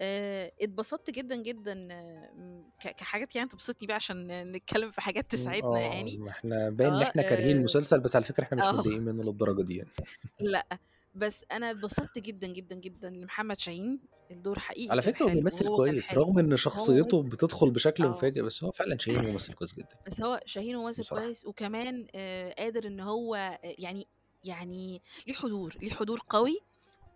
اتبسطت 0.00 1.10
جدا 1.10 1.36
جدا 1.36 1.88
آه، 1.92 2.30
م- 2.36 2.64
ك- 2.82 2.96
كحاجات 2.96 3.36
يعني 3.36 3.48
تبسطني 3.48 3.86
بقى 3.86 3.96
عشان 3.96 4.52
نتكلم 4.52 4.90
في 4.90 5.00
حاجات 5.00 5.24
مم، 5.24 5.40
تسعدنا 5.40 5.76
آه 5.76 5.78
يعني. 5.78 6.16
ما 6.18 6.30
إحنا 6.30 6.70
باين 6.70 6.90
إن 6.94 7.00
آه 7.00 7.02
إحنا 7.02 7.22
كارهين 7.22 7.56
آه 7.56 7.58
المسلسل 7.58 8.00
بس 8.00 8.16
على 8.16 8.24
فكرة 8.24 8.44
إحنا 8.44 8.58
مش 8.58 8.64
آه، 8.64 8.72
متضايقين 8.72 9.02
منه 9.02 9.22
للدرجة 9.22 9.62
دي 9.62 9.76
يعني. 9.76 9.90
لأ 10.40 10.66
بس 11.14 11.44
أنا 11.52 11.70
اتبسطت 11.70 12.18
جدا 12.18 12.46
جدا 12.46 12.74
جدا 12.74 13.10
لمحمد 13.10 13.58
شاهين. 13.60 14.00
الدور 14.30 14.58
حقيقي 14.58 14.90
على 14.90 15.02
فكرة 15.02 15.24
هو 15.24 15.28
بيمثل 15.30 15.66
كويس 15.76 16.14
رغم 16.14 16.38
إن 16.38 16.56
شخصيته 16.56 17.22
بتدخل 17.22 17.70
بشكل 17.70 18.08
مفاجئ 18.08 18.42
بس 18.42 18.64
هو 18.64 18.70
فعلا 18.70 18.98
شاهين 18.98 19.32
ممثل 19.32 19.54
كويس 19.54 19.74
جدا. 19.74 19.96
بس 20.06 20.20
هو 20.20 20.40
شاهين 20.46 20.76
ممثل 20.76 21.08
كويس 21.16 21.46
وكمان 21.46 22.06
آه، 22.14 22.52
قادر 22.58 22.86
إن 22.86 23.00
هو 23.00 23.34
آه، 23.34 23.58
يعني 23.62 24.06
يعني 24.44 25.02
ليه 25.26 25.34
حضور 25.34 25.76
ليه 25.82 25.90
حضور 25.90 26.20
قوي 26.28 26.58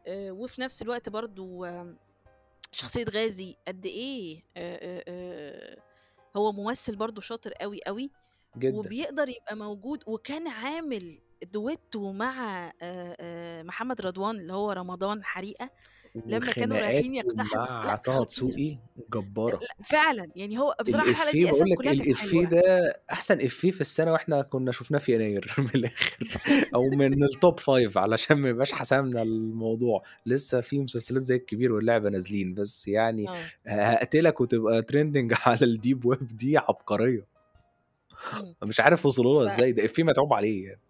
آه، 0.07 0.31
وفي 0.31 0.61
نفس 0.61 0.83
الوقت 0.83 1.09
برضو 1.09 1.65
آه، 1.65 1.95
شخصية 2.73 3.05
غازي 3.05 3.57
قد 3.69 3.87
إيه 3.87 4.43
آه، 4.57 5.03
آه، 5.09 5.77
هو 6.37 6.53
ممثل 6.53 6.97
برضو 6.97 7.21
شاطر 7.21 7.53
قوي 7.53 7.81
قوي 7.87 8.11
جدا. 8.57 8.77
وبيقدر 8.77 9.29
يبقى 9.29 9.57
موجود 9.57 10.03
وكان 10.07 10.49
عامل 10.49 11.21
دويتو 11.43 12.13
مع 12.13 12.73
آه، 12.83 13.63
محمد 13.63 14.01
رضوان 14.01 14.37
اللي 14.37 14.53
هو 14.53 14.73
رمضان 14.73 15.25
حريقة. 15.25 15.71
لما 16.27 16.53
كانوا 16.53 16.77
رايحين 16.77 17.15
يقتحموا 17.15 17.67
مع 17.67 17.97
طه 17.97 18.25
دسوقي 18.25 18.79
جبارة. 19.15 19.57
لا 19.57 19.85
فعلا 19.85 20.31
يعني 20.37 20.59
هو 20.59 20.77
بصراحة 20.87 21.09
الحلقة 21.09 21.31
الإفيه 21.31 21.65
دي 21.65 21.71
لك 21.71 21.79
كلها 21.79 21.93
كانت 21.93 22.07
الإفيه 22.07 22.47
ده 22.47 22.95
أحسن 23.13 23.41
إفيه 23.41 23.71
في 23.71 23.81
السنة 23.81 24.13
وإحنا 24.13 24.43
كنا 24.43 24.73
شفناه 24.73 24.99
في 24.99 25.15
يناير 25.15 25.55
من 25.59 25.71
الآخر 25.75 26.19
أو 26.75 26.89
من 26.91 27.23
ال 27.25 27.34
top 27.34 27.61
five 27.61 27.99
علشان 27.99 28.37
ما 28.37 28.49
يبقاش 28.49 28.73
حسمنا 28.73 29.23
الموضوع. 29.23 30.03
لسه 30.27 30.61
في 30.61 30.79
مسلسلات 30.79 31.23
زي 31.23 31.37
الكبير 31.37 31.73
واللعبة 31.73 32.11
نازلين 32.11 32.55
بس 32.55 32.89
يعني 32.89 33.29
آه. 33.29 33.35
هقتلك 33.67 34.41
وتبقى 34.41 34.83
trending 34.83 35.35
على 35.47 35.65
ال 35.65 35.73
deep 35.73 36.07
web 36.07 36.27
دي 36.29 36.59
عبقرية. 36.59 37.27
إمم. 38.33 38.55
مش 38.69 38.81
عارف 38.81 39.07
وصلوا 39.07 39.41
لها 39.43 39.49
ف 39.49 39.53
إزاي، 39.53 39.73
ده 39.73 39.85
إفيه 39.85 40.03
متعوب 40.03 40.33
عليه 40.33 40.67
يعني. 40.67 40.81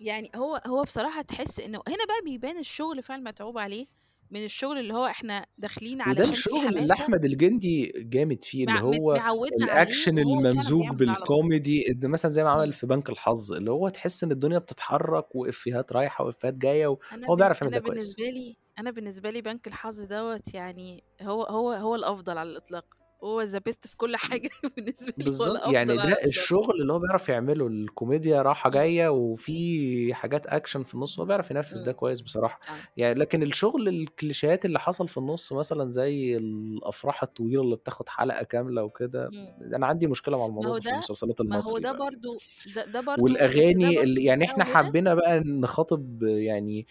يعني 0.00 0.30
هو 0.36 0.60
هو 0.66 0.82
بصراحة 0.82 1.22
تحس 1.22 1.60
إنه 1.60 1.82
هنا 1.88 2.04
بقى 2.08 2.20
بيبان 2.24 2.58
الشغل 2.58 3.02
فعلًا 3.02 3.22
متعوب 3.22 3.58
عليه، 3.58 3.86
من 4.30 4.44
الشغل 4.44 4.78
اللي 4.78 4.94
هو 4.94 5.06
إحنا 5.06 5.46
داخلين 5.58 6.00
علشان 6.00 6.42
في 6.42 6.48
الشغل 6.48 6.76
اللي 6.78 6.92
أحمد 6.92 7.24
الجندي 7.24 7.92
جامد 7.96 8.44
فيه، 8.44 8.64
اللي 8.64 8.80
هو 8.80 9.22
فعلًا 9.50 9.74
الممزوج 10.18 10.86
ده 11.04 11.12
على. 11.12 11.26
بالكوميدي، 11.26 11.84
ده 11.88 12.08
مثلًا 12.08 12.30
زي 12.30 12.44
ما 12.44 12.50
عمل. 12.50 12.72
في 12.72 12.86
بنك 12.86 13.10
الحظ، 13.10 13.52
اللي 13.52 13.70
هو 13.70 13.88
تحس 13.88 14.24
إن 14.24 14.32
الدنيا 14.32 14.58
بتتحرك 14.58 15.34
وإفيهات 15.34 15.92
رايحة 15.92 16.24
وإفيهات 16.24 16.54
جاية، 16.54 16.86
أنا 17.12 17.26
وهو 17.26 17.36
بيعرف 17.36 17.62
يعمل 17.62 17.70
ده 17.72 17.80
كويس. 17.80 17.90
بالنسبة 17.90 18.24
لي 18.30 18.56
أنا 18.78 18.90
بالنسبة 18.90 19.30
لي 19.30 19.42
بنك 19.42 19.66
الحظ 19.66 20.00
دوّة 20.02 20.42
يعني 20.54 21.04
هو 21.22 21.42
هو 21.44 21.72
هو 21.72 21.94
الأفضل 21.94 22.38
على 22.38 22.50
الإطلاق، 22.50 22.99
هو 23.24 23.46
the 23.46 23.60
best 23.68 23.86
في 23.88 23.96
كل 23.96 24.16
حاجة 24.16 24.50
بالنسبة 24.76 25.14
لي 25.18 25.30
هو 25.40 25.46
بالضبط، 25.46 25.66
يعني 25.66 25.98
ده. 25.98 26.16
الشغل 26.26 26.80
اللي 26.82 26.92
هو 26.92 26.98
بيعرف 26.98 27.28
يعمله، 27.28 27.66
الكوميديا 27.66 28.42
رايحة 28.42 28.70
إمم. 28.70 28.70
جاية 28.70 29.08
وفي 29.08 30.14
حاجات 30.14 30.46
أكشن 30.46 30.82
في 30.84 30.94
النُص، 30.94 31.20
هو 31.20 31.26
بيعرف 31.26 31.50
ينفّذ 31.50 31.82
ده 31.82 31.92
إمم. 31.92 31.92
كويس 31.92 32.20
بصراحة. 32.20 32.60
آه. 32.68 32.84
يعني 32.96 33.14
لكن 33.14 33.42
الشغل 33.42 33.88
الكليشيهات 33.88 34.64
اللي 34.64 34.78
حصل 34.80 35.08
في 35.08 35.18
النُص 35.18 35.52
مثلًا 35.52 35.88
زي 35.90 36.36
الأفراح 36.36 37.22
الطويلة 37.22 37.62
اللي 37.62 37.76
بتاخد 37.76 38.08
حلقة 38.08 38.42
كاملة 38.44 38.82
وكده، 38.84 39.32
إمم. 39.32 39.70
أنا 39.74 39.86
عندي 39.86 40.06
مشكلة 40.06 40.38
مع 40.38 40.46
الموضوع 40.46 40.78
ده 40.78 40.80
في 40.80 40.90
المسلسلات 40.92 41.40
ما 41.50 41.58
هو 41.64 41.78
ده. 41.78 41.92
برضه 41.92 42.42
ده 42.66 42.84
ده 42.86 43.00
برضه 43.00 43.38
بس 43.46 43.74
ده 43.80 43.90
والأغاني 43.90 44.02
ال 44.02 44.18
برضه 44.18 44.24
يعني 44.26 44.44
متعوّدة 44.44 44.64
حبينا 44.64 45.14
بقى 45.14 45.40
نخاطب 45.40 46.22
يعني 46.22 46.86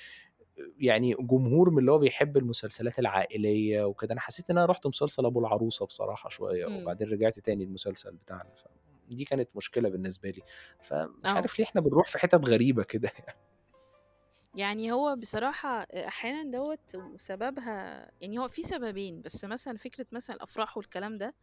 يعني 0.78 1.15
جمهور 1.19 1.69
من 1.69 1.80
اللي 1.80 1.91
هو 1.91 2.00
بيحب 2.00 2.38
المسلسلات 2.38 3.00
العائلية 3.00 3.84
وكده، 3.84 4.13
أنا 4.13 4.22
حسيت 4.22 4.50
إن 4.50 4.58
أنا 4.58 4.65
رُحت 4.65 4.88
مسلسل 4.88 5.26
أبو 5.26 5.39
العروسة 5.39 5.86
بصراحة 5.86 6.30
شوية، 6.30 6.67
إمم. 6.67 7.00
وبعدين 7.08 7.10
رجعت 7.10 7.39
تاني 7.39 7.65
للمسلسل 7.65 8.15
بتاعنا، 8.15 8.54
فدي 8.56 9.24
كانت 9.26 9.50
مشكلة 9.56 9.89
بالنسبة 9.89 10.30
لي، 10.30 10.43
فمش 10.82 11.32
آه. 11.32 11.36
عارف 11.36 11.60
ليه 11.60 11.65
إحنا 11.65 11.82
بنروح 11.82 12.08
في 12.08 12.19
حتت 12.19 12.45
غريبة 12.48 12.84
كده 12.84 13.12
يعني. 13.19 13.39
يعني 14.54 14.91
هو 14.91 15.15
بصراحة 15.15 15.69
أحيانًا 15.93 16.52
دوّة 16.58 16.78
وسببها 16.95 18.12
يعني 18.22 18.38
هو 18.39 18.48
في 18.48 18.63
سببين، 18.63 19.22
بس 19.22 19.45
مثلًا 19.45 19.78
فكرة 19.78 20.06
مثلًا 20.12 20.36
الأفراح 20.36 20.78
والكلام 20.78 21.17
ده، 21.17 21.36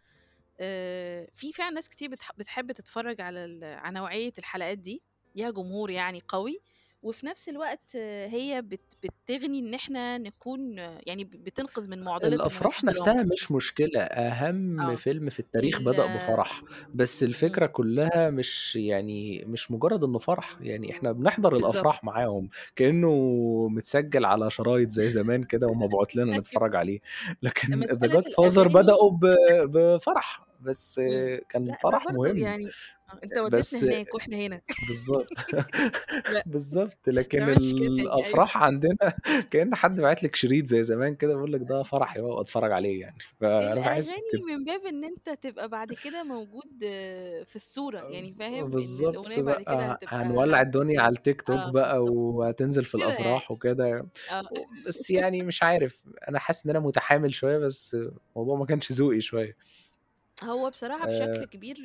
آآ 0.61 1.29
في 1.35 1.53
فعلًا 1.53 1.71
ناس 1.75 1.89
كتير 1.89 2.11
بتح 2.11 2.33
بتحب 2.39 2.73
تتفرّج 2.73 3.21
على 3.21 3.67
على 3.67 3.99
نوعية 4.01 4.33
الحلقات 4.39 4.79
دي، 4.79 5.05
ليها 5.37 5.51
جمهور 5.51 5.91
يعني 5.91 6.23
قوي، 6.29 6.61
وفي 7.07 7.27
نفس 7.27 7.49
الوقت 7.49 7.97
هي 7.97 8.63
بت 8.63 8.81
بتغني 9.03 9.59
إن 9.59 9.75
إحنا 9.75 10.19
نكون 10.19 10.79
يعني 10.79 11.25
بتنقذ 11.25 11.91
من 11.91 11.99
الأفراح 11.99 12.81
دراما. 12.81 12.91
نفسها 12.93 13.23
مش 13.23 13.53
مشكلة، 13.53 14.01
أهم 14.03 14.81
آه. 14.81 14.97
فيلم 14.97 15.31
في 15.31 15.41
التاريخ 15.41 15.79
ال 15.81 15.85
بدأ 15.85 16.07
بفرح، 16.07 16.65
بس 16.95 17.23
إمم. 17.23 17.29
الفكرة 17.31 17.67
كلّها 17.67 18.31
مش 18.31 18.77
يعني 18.77 19.45
مش 19.45 19.71
مجرد 19.71 20.05
إنه 20.05 20.19
فرح، 20.19 20.57
يعني 20.61 20.91
إحنا 20.93 21.13
بنحضر 21.13 21.55
بالضبط. 21.55 21.71
الأفراح 21.75 22.05
معاهم، 22.05 22.49
كإنه 22.77 23.11
متسجل 23.71 24.25
على 24.25 24.51
شرايط 24.51 24.91
زي 24.91 25.09
زمان 25.09 25.45
كده 25.45 25.67
ومبعوت 25.67 26.17
لنا 26.17 26.33
أيوه. 26.33 26.41
نتفرج 26.41 26.77
عليه، 26.77 27.01
لكن 27.43 27.69
The 27.73 27.77
مسألة 27.77 28.21
Godfather 28.21 28.59
الأغاني 28.59 28.75
بدأوا 28.75 29.11
ب 29.11 29.27
بفرح، 29.73 30.47
بس 30.61 30.99
إمم. 30.99 31.31
كان 31.49 31.75
فرح 31.83 32.11
مهم، 32.11 32.37
يعني 32.37 32.75
أنت 33.25 33.39
ودّيتنا 33.39 33.79
هناك 33.79 34.15
وإحنا 34.15 34.37
هنا. 34.37 34.61
بالضبط، 34.81 35.29
ما 37.07 37.09
لكن 37.09 37.39
كده 37.75 37.95
أيوه. 38.25 38.39
الأفراح 38.39 38.59
عندنا 38.59 38.97
كأن 39.51 39.75
حد 39.75 40.01
باعت 40.01 40.23
لِك 40.23 40.37
شريط 40.37 40.67
زي 40.67 40.83
زمان 40.85 41.15
كده 41.17 41.35
بيقول 41.35 41.53
لِك 41.53 41.61
ده 41.63 41.83
فرحي 41.83 42.21
أهو 42.21 42.41
أتفرج 42.41 42.73
عليه 42.73 43.01
يعني، 43.01 43.19
فأنا 43.41 43.81
باحس 43.81 44.17
الأغاني 44.17 44.23
بكده. 44.33 44.45
من 44.49 44.65
باب 44.65 44.87
إن 44.87 45.05
أنت 45.05 45.31
تبقى 45.31 45.69
بعد 45.69 45.93
كده 45.95 46.23
موجود 46.25 46.79
في 47.45 47.57
الصورة، 47.57 47.99
آه، 48.01 48.11
يعني 48.11 48.35
فاهم؟ 48.35 48.71
كده 49.35 49.43
بقى، 49.43 50.01
هنولّع 50.09 50.61
الدنيا 50.61 51.01
على 51.01 51.13
التيك 51.13 51.43
توك 51.43 51.57
آه 51.59 51.71
بقى. 51.71 52.05
وهتنزل 52.05 52.85
في 52.85 52.97
كده 52.97 53.15
يعني. 53.15 53.39
الأفراح 53.39 53.51
وكده، 53.51 54.09
آه. 54.29 54.43
بس 54.87 55.11
يعني 55.11 55.43
مش 55.43 55.63
عارف، 55.63 56.01
أنا 56.29 56.39
حاسس 56.39 56.65
إن 56.67 56.71
أنا 56.71 56.81
متحامل 56.81 57.35
شوية، 57.35 57.59
بس 57.59 57.95
الموضوع 58.37 58.57
ما 58.59 58.67
كانش 58.67 58.93
ذوقي 58.93 59.21
شوية. 59.21 59.57
هو 60.45 60.71
بصراحة 60.71 61.07
بشكل 61.07 61.45
آآ 61.45 61.47
كبير 61.47 61.77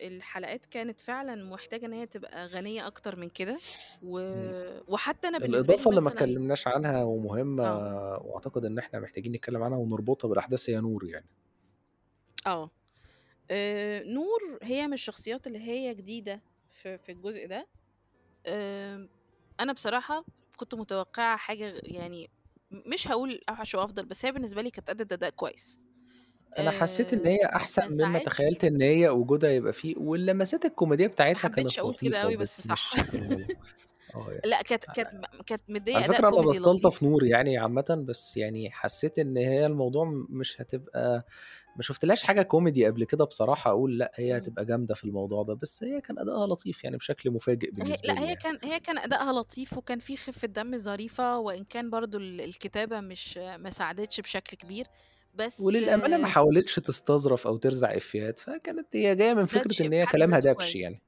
الحلقات 0.00 0.66
كانت 0.66 1.00
فعلًا 1.00 1.44
محتاجة 1.44 1.86
إن 1.86 1.92
هي 1.92 2.06
تبقى 2.06 2.46
غنية 2.46 2.86
أكتر 2.86 3.16
من 3.16 3.28
كده، 3.28 3.62
و 4.02 4.18
إمم. 4.32 4.54
وحتى 4.88 5.28
أنا 5.28 5.38
بالنسبة 5.38 5.74
لي 5.74 5.84
الإضافة 5.84 5.90
اللي 5.90 6.00
ما 6.00 6.08
مثلًا 6.08 6.10
اتكلمناش 6.10 6.68
عنها 6.68 7.04
ومهمة 7.04 7.64
آه. 7.64 7.92
وأعتقد 8.20 8.64
إن 8.64 8.78
إحنا 8.78 9.00
محتاجين 9.00 9.32
نتكلم 9.32 9.62
عنها 9.62 9.78
ونربطها 9.78 10.28
بالأحداث 10.28 10.70
هي 10.70 10.80
نور 10.80 11.04
يعني. 11.04 11.26
آه. 12.46 12.70
آآ 13.50 14.04
نور 14.04 14.58
هي 14.62 14.86
من 14.86 14.92
الشخصيات 14.94 15.46
اللي 15.46 15.58
هي 15.60 15.94
جديدة 15.94 16.42
في 16.70 16.98
في 16.98 17.12
الجزء 17.12 17.48
ده، 17.48 17.68
آمم 18.48 19.10
أنا 19.60 19.74
بصراحة 19.74 20.24
كنت 20.58 20.74
متوقعة 20.74 21.36
حاجة 21.38 21.80
يعني 21.84 22.30
مش 22.72 23.08
هاقول 23.08 23.40
أوحش 23.50 23.76
وأفضل، 23.76 24.06
بس 24.06 24.26
هي 24.26 24.32
بالنسبة 24.32 24.62
لي 24.62 24.70
كانت 24.70 24.90
أدِّت 24.90 25.12
أداء 25.12 25.30
كويس. 25.30 25.80
أنا 26.58 26.70
حسيت 26.70 27.12
إن 27.12 27.26
هي 27.26 27.44
أحسن 27.56 27.82
ما 27.82 27.88
مما 27.90 28.18
ساعدش 28.18 28.18
تخيلت 28.18 28.64
إن 28.64 28.82
هي 28.82 29.08
وجودها 29.08 29.50
يبقى 29.50 29.72
فيه، 29.72 29.94
واللمسات 29.98 30.64
الكوميدية 30.64 31.06
ما 31.32 31.38
بتاعتها 31.38 31.48
حبيتش 31.48 31.78
كانت 31.78 31.78
أقول 31.78 31.96
كده 31.96 32.18
لطيفة، 32.18 32.22
أوي 32.22 32.36
بس 32.36 32.60
بس 32.60 32.60
صح. 32.60 32.94
مش 32.94 33.00
بالمب 33.12 33.50
آه 34.16 34.26
يعني 34.32 34.42
لأ 34.44 34.62
كانت 34.62 34.84
كانت 34.86 35.14
م 35.14 35.42
كانت 35.46 35.62
مديّة 35.70 35.96
على 35.96 36.04
أداء 36.04 36.20
فكرة 36.20 36.28
أنا 36.28 36.36
كوميدي 36.36 36.58
باستلطف 36.58 37.02
لطيف. 37.02 37.02
نور 37.02 37.24
يعني 37.24 37.58
عامةً، 37.58 38.04
بس 38.08 38.36
يعني 38.36 38.70
حسيت 38.70 39.18
إن 39.18 39.36
هي 39.36 39.66
الموضوع 39.66 40.04
مش 40.30 40.60
هتبقى 40.60 41.26
ما 41.76 41.82
شُفتلهاش 41.82 42.24
حاجة 42.24 42.42
كوميدي 42.42 42.86
قبل 42.86 43.04
كده 43.04 43.24
بصراحة 43.24 43.70
أقول 43.70 43.98
لأ 43.98 44.12
هي 44.16 44.36
إمم. 44.36 44.38
هتبقى 44.38 44.64
جامدة 44.66 44.94
في 44.94 45.04
الموضوع 45.04 45.42
ده، 45.42 45.54
بس 45.54 45.84
هي 45.84 46.00
كان 46.00 46.18
أداءها 46.18 46.46
لطيف 46.46 46.84
يعني 46.84 46.96
بشكل 46.96 47.30
مفاجئ 47.30 47.70
هي 47.80 47.96
بالنسبة 47.96 48.04
لأ 48.04 48.14
لي 48.14 48.28
هي 48.30 48.36
يعني. 48.36 48.36
كان 48.36 48.58
هي 48.64 48.80
كان 48.80 48.98
أداءها 48.98 49.32
لطيف، 49.32 49.76
وكان 49.78 49.98
في 49.98 50.16
خفة 50.16 50.48
دم 50.48 50.76
ظريفة، 50.78 51.38
وإن 51.38 51.64
كان 51.64 51.90
برضه 51.90 52.18
ال 52.18 52.40
الكتابة 52.40 53.00
مش 53.00 53.36
ما 53.38 53.70
ساعدتش 53.70 54.20
بشكل 54.20 54.56
كبير، 54.56 54.86
بس 55.36 55.60
وللأمانة 55.60 56.16
ما 56.16 56.26
حاولتش 56.26 56.74
تستظرف 56.74 57.46
أو 57.46 57.56
ترزع 57.56 57.96
إفيهات، 57.96 58.38
فكانت 58.38 58.96
هي 58.96 59.14
جاية 59.16 59.34
من 59.34 59.46
إن 59.46 59.46
في 59.46 59.58
هي 59.92 60.06
كلامها 60.06 60.38
دبش. 60.40 60.74
يعني. 60.74 61.02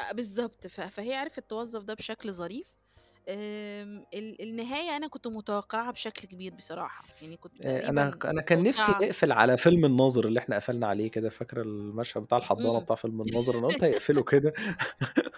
أ 0.00 0.12
بالضبط، 0.12 0.66
ف 0.66 0.80
فهي 0.80 1.14
عرفت 1.14 1.40
توظّف 1.50 1.82
ده 1.84 1.94
بشكل 1.94 2.32
ظريف. 2.32 2.81
آمم 3.28 4.06
ال 4.14 4.42
النهاية 4.42 4.96
أنا 4.96 5.08
كنت 5.08 5.26
متوقعاها 5.28 5.90
بشكل 5.90 6.28
كبير 6.28 6.54
بصراحة، 6.54 7.04
يعني 7.20 7.36
كنت 7.36 7.66
أنا 7.66 8.18
أنا 8.24 8.42
كان 8.42 8.62
نفسي 8.62 8.92
متوقعة 8.92 8.98
نقفل 9.00 9.32
على 9.32 9.56
فيلم 9.56 9.84
الناظر 9.84 10.26
اللي 10.28 10.40
إحنا 10.40 10.56
قفلنا 10.56 10.86
عليه 10.86 11.10
كده، 11.10 11.28
فاكرة 11.28 11.62
المشهد 11.62 12.22
بتاع 12.22 12.38
الحضانة 12.38 12.78
إمم. 12.78 12.84
بتاع 12.84 12.96
فيلم 12.96 13.22
الناظر؟ 13.22 13.58
أنا 13.58 13.66
قُلت 13.66 13.84
هيقفلوا 13.84 14.24
كده، 14.24 14.52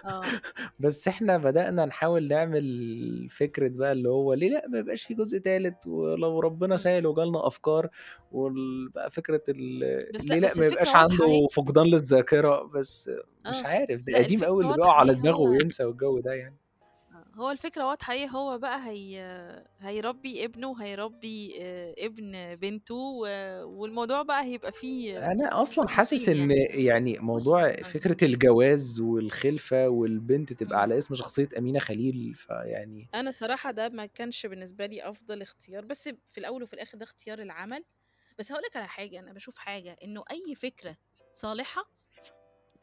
آه. 0.03 0.35
بس 0.79 1.07
إحنا 1.07 1.37
بدأنا 1.37 1.85
نحاول 1.85 2.27
نعمل 2.27 3.29
فكرة 3.31 3.71
بقى 3.77 3.91
اللي 3.91 4.09
هو 4.09 4.33
ليه 4.33 4.49
لأ 4.49 4.67
ما 4.69 4.79
يبقاش 4.79 5.03
في 5.03 5.13
جزء 5.13 5.39
تالت، 5.39 5.87
ولو 5.87 6.39
ربنا 6.39 6.77
إمم. 6.77 6.77
سهِّل 6.77 7.07
وجالنا 7.07 7.47
أفكار، 7.47 7.89
وال 8.31 8.89
بقى 8.89 9.11
فكرة 9.11 9.43
ال 9.49 9.81
بس 10.13 10.29
لأ، 10.29 10.35
ليه 10.35 10.39
لأ 10.39 10.47
بس 10.51 10.57
ما 10.57 10.65
الفكرة 10.65 10.67
يبقاش 10.67 10.95
واضحة. 10.95 11.01
عنده 11.11 11.47
فقدان 11.55 11.85
للذاكرة، 11.87 12.63
بس 12.63 13.11
مش 13.45 13.65
آه. 13.65 13.67
عارف 13.67 14.01
ده 14.01 14.13
لأ 14.13 14.17
قديم 14.19 14.43
الفكرة 14.43 14.61
اللي 14.61 14.73
بيقع 14.73 14.93
على 14.99 15.15
دماغه 15.15 15.41
هو 15.43 15.49
وينسى 15.49 15.83
والجو 15.85 16.19
ده 16.19 16.33
يعني. 16.33 16.57
آه. 17.35 17.39
هو 17.41 17.51
الفكرة 17.51 17.85
واضحة 17.87 18.13
أهي 18.13 18.29
هو 18.31 18.57
بقى 18.57 18.87
هي 18.87 19.19
هيربّي 19.79 20.45
ابنه 20.45 20.67
وهيربّي 20.69 21.57
آآ 21.61 21.95
ابن 21.97 22.55
بنته 22.55 22.95
و 22.95 23.21
والموضوع 23.81 24.21
بقى 24.21 24.43
هيبقى 24.43 24.71
فيه 24.71 25.31
أنا 25.31 25.61
أصلًا 25.61 25.87
حاسس 25.87 26.29
تفاصيل 26.29 26.29
إن 26.29 26.49
يعني. 26.49 26.55
يعني 26.85 27.19
بُص 27.35 27.57
موضوع 27.57 27.81
آه. 27.83 27.93
فكرة 27.93 28.25
الجواز 28.25 28.99
والخِلفة 28.99 29.87
والبنت 29.89 30.53
تبقى 30.53 30.79
إمم. 30.79 30.81
على 30.81 30.97
اسم 30.97 31.15
شخصية 31.15 31.49
أمينة 31.57 31.79
خليل، 31.79 32.33
فيعني 32.35 33.09
أنا 33.13 33.31
صراحة 33.31 33.71
ده 33.71 33.89
ما 33.89 34.05
كانش 34.05 34.45
بالنسبة 34.45 34.85
لي 34.85 35.09
أفضل 35.09 35.41
اختيار، 35.41 35.85
بس 35.85 36.03
في 36.31 36.37
الأول 36.37 36.63
وفي 36.63 36.73
الآخر 36.73 36.97
ده 36.97 37.03
اختيار 37.03 37.39
العمل. 37.41 37.85
بس 38.39 38.51
هاقول 38.51 38.63
لك 38.65 38.77
على 38.77 38.87
حاجة، 38.87 39.19
أنا 39.19 39.33
باشوف 39.33 39.57
حاجة، 39.57 39.95
إنه 40.03 40.23
أي 40.31 40.55
فكرة 40.55 40.97
صالحة 41.33 41.83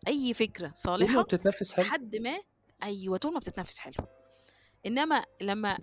أي 0.08 0.34
فكرة 0.34 0.72
طول 0.98 1.12
ما 1.12 1.22
صالحة 1.22 1.22
بتتنفّذ 1.22 1.74
حلو. 1.74 1.92
لحد 1.92 2.16
ما 2.16 2.38
أيوه، 2.82 3.16
طول 3.18 3.32
ما 3.34 3.38
بتتنفّذ 3.40 3.78
حلو. 3.78 3.94
إنما 4.86 5.24
لمّا 5.40 5.78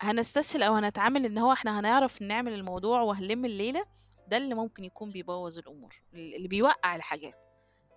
هنستسهل 0.00 0.62
أو 0.62 0.74
هنتعامل 0.74 1.24
إن 1.24 1.38
هو 1.38 1.52
إحنا 1.52 1.80
هنعرف 1.80 2.22
نعمل 2.22 2.52
الموضوع 2.52 3.00
وهنلِم 3.02 3.44
الليلة، 3.44 3.84
ده 4.28 4.36
اللي 4.36 4.54
ممكن 4.54 4.84
يكون 4.84 5.10
بيبوّظ 5.10 5.58
الأمور، 5.58 5.90
ال 6.14 6.34
اللي 6.34 6.48
بيوقّع 6.48 6.96
الحاجات. 6.96 7.34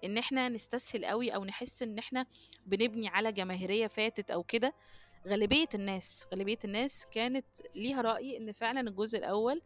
إن 0.04 0.18
إحنا 0.18 0.50
نستسهل 0.50 1.06
أوي 1.06 1.36
أو 1.36 1.46
نحس 1.46 1.84
إن 1.84 1.98
إحنا 1.98 2.26
بنبني 2.66 3.08
على 3.08 3.32
جماهيرية 3.32 3.88
فاتت 3.88 4.32
أو 4.32 4.44
كده. 4.44 4.74
غالبية 5.28 5.70
الناس، 5.76 6.28
غالبية 6.32 6.60
الناس 6.66 7.08
كانت 7.12 7.46
ليها 7.76 8.02
رأي 8.02 8.38
إن 8.38 8.52
فعلًا 8.52 8.90
الجزء 8.90 9.18
الأول 9.18 9.62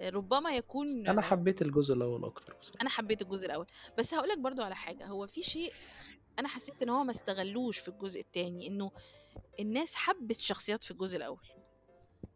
آآ 0.00 0.10
ربما 0.10 0.56
يكون 0.56 1.08
أنا 1.08 1.20
حبيت 1.20 1.62
الجزء 1.62 1.94
الأول 1.94 2.24
أكتر 2.24 2.54
بصراحة. 2.60 2.80
أنا 2.80 2.90
حبيت 2.90 3.22
الجزء 3.22 3.46
الأول. 3.46 3.66
بس 3.98 4.14
هاقول 4.14 4.28
لك 4.28 4.38
برضه 4.38 4.64
على 4.64 4.76
حاجة، 4.76 5.06
هو 5.06 5.26
في 5.26 5.42
شيء 5.42 5.72
أنا 6.38 6.48
حسيت 6.48 6.82
إن 6.82 6.88
هو 6.88 7.04
ما 7.04 7.10
استغلّوش 7.10 7.78
في 7.78 7.88
الجزء 7.88 8.20
التاني، 8.20 8.66
إنه 8.66 8.90
الناس 9.60 9.94
حبِّت 9.94 10.36
الشخصيات 10.38 10.84
في 10.84 10.90
الجزء 10.90 11.16
الأول. 11.16 11.46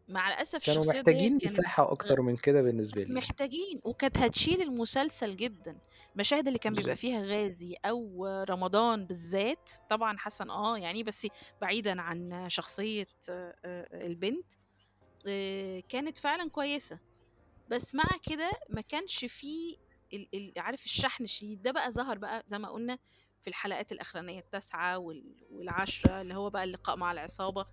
مع 0.08 0.28
الأسف 0.28 0.64
كانوا 0.64 0.84
محتاجين 0.84 1.38
غ 1.48 1.60
أكتر 1.92 2.20
من 2.22 2.36
كده 2.36 2.62
بالنسبة 2.62 3.02
كانت 3.04 3.10
لي. 3.10 3.18
محتاجين، 3.18 3.80
وكانت 3.84 4.18
هتشيل 4.18 4.62
المسلسل 4.62 5.36
جدًا. 5.36 5.80
المشاهد 6.16 6.46
اللي 6.46 6.58
كان 6.58 6.74
بيبقى. 6.74 6.96
فيها 6.96 7.22
غازي 7.24 7.74
أو 7.84 8.26
رمضان 8.50 9.06
بالذات، 9.06 9.70
طبعًا 9.88 10.18
حسن 10.18 10.50
آه 10.50 10.78
يعني، 10.78 11.02
بس 11.04 11.26
بعيدًا 11.60 12.02
عن 12.02 12.46
شخصية 12.50 13.06
آآ 13.30 13.54
البنت، 13.94 14.52
آآ 15.28 15.82
كانت 15.88 16.18
فعلًا 16.18 16.50
كويسة. 16.50 17.00
بس 17.68 17.94
مع 17.94 18.04
كده 18.30 18.52
ما 18.70 18.80
كانش 18.82 19.24
في 19.26 19.78
ال 20.14 20.28
ال 20.34 20.52
عارف 20.58 20.84
الشحن 20.86 21.24
الشديد، 21.24 21.62
ده 21.62 21.72
بقى 21.72 21.92
ظهر 21.92 22.18
بقى 22.18 22.44
زي 22.46 22.58
ما 22.58 22.68
قُلنا 22.70 22.98
في 23.44 23.48
الحلقات 23.50 23.92
الأخرانية 23.92 24.40
ال9 24.40 24.74
وال 24.98 25.36
وال10 25.50 26.08
اللي 26.10 26.34
هو 26.34 26.50
بقى 26.50 26.64
اللقاء 26.64 26.96
مع 26.96 27.12
العصابة، 27.12 27.64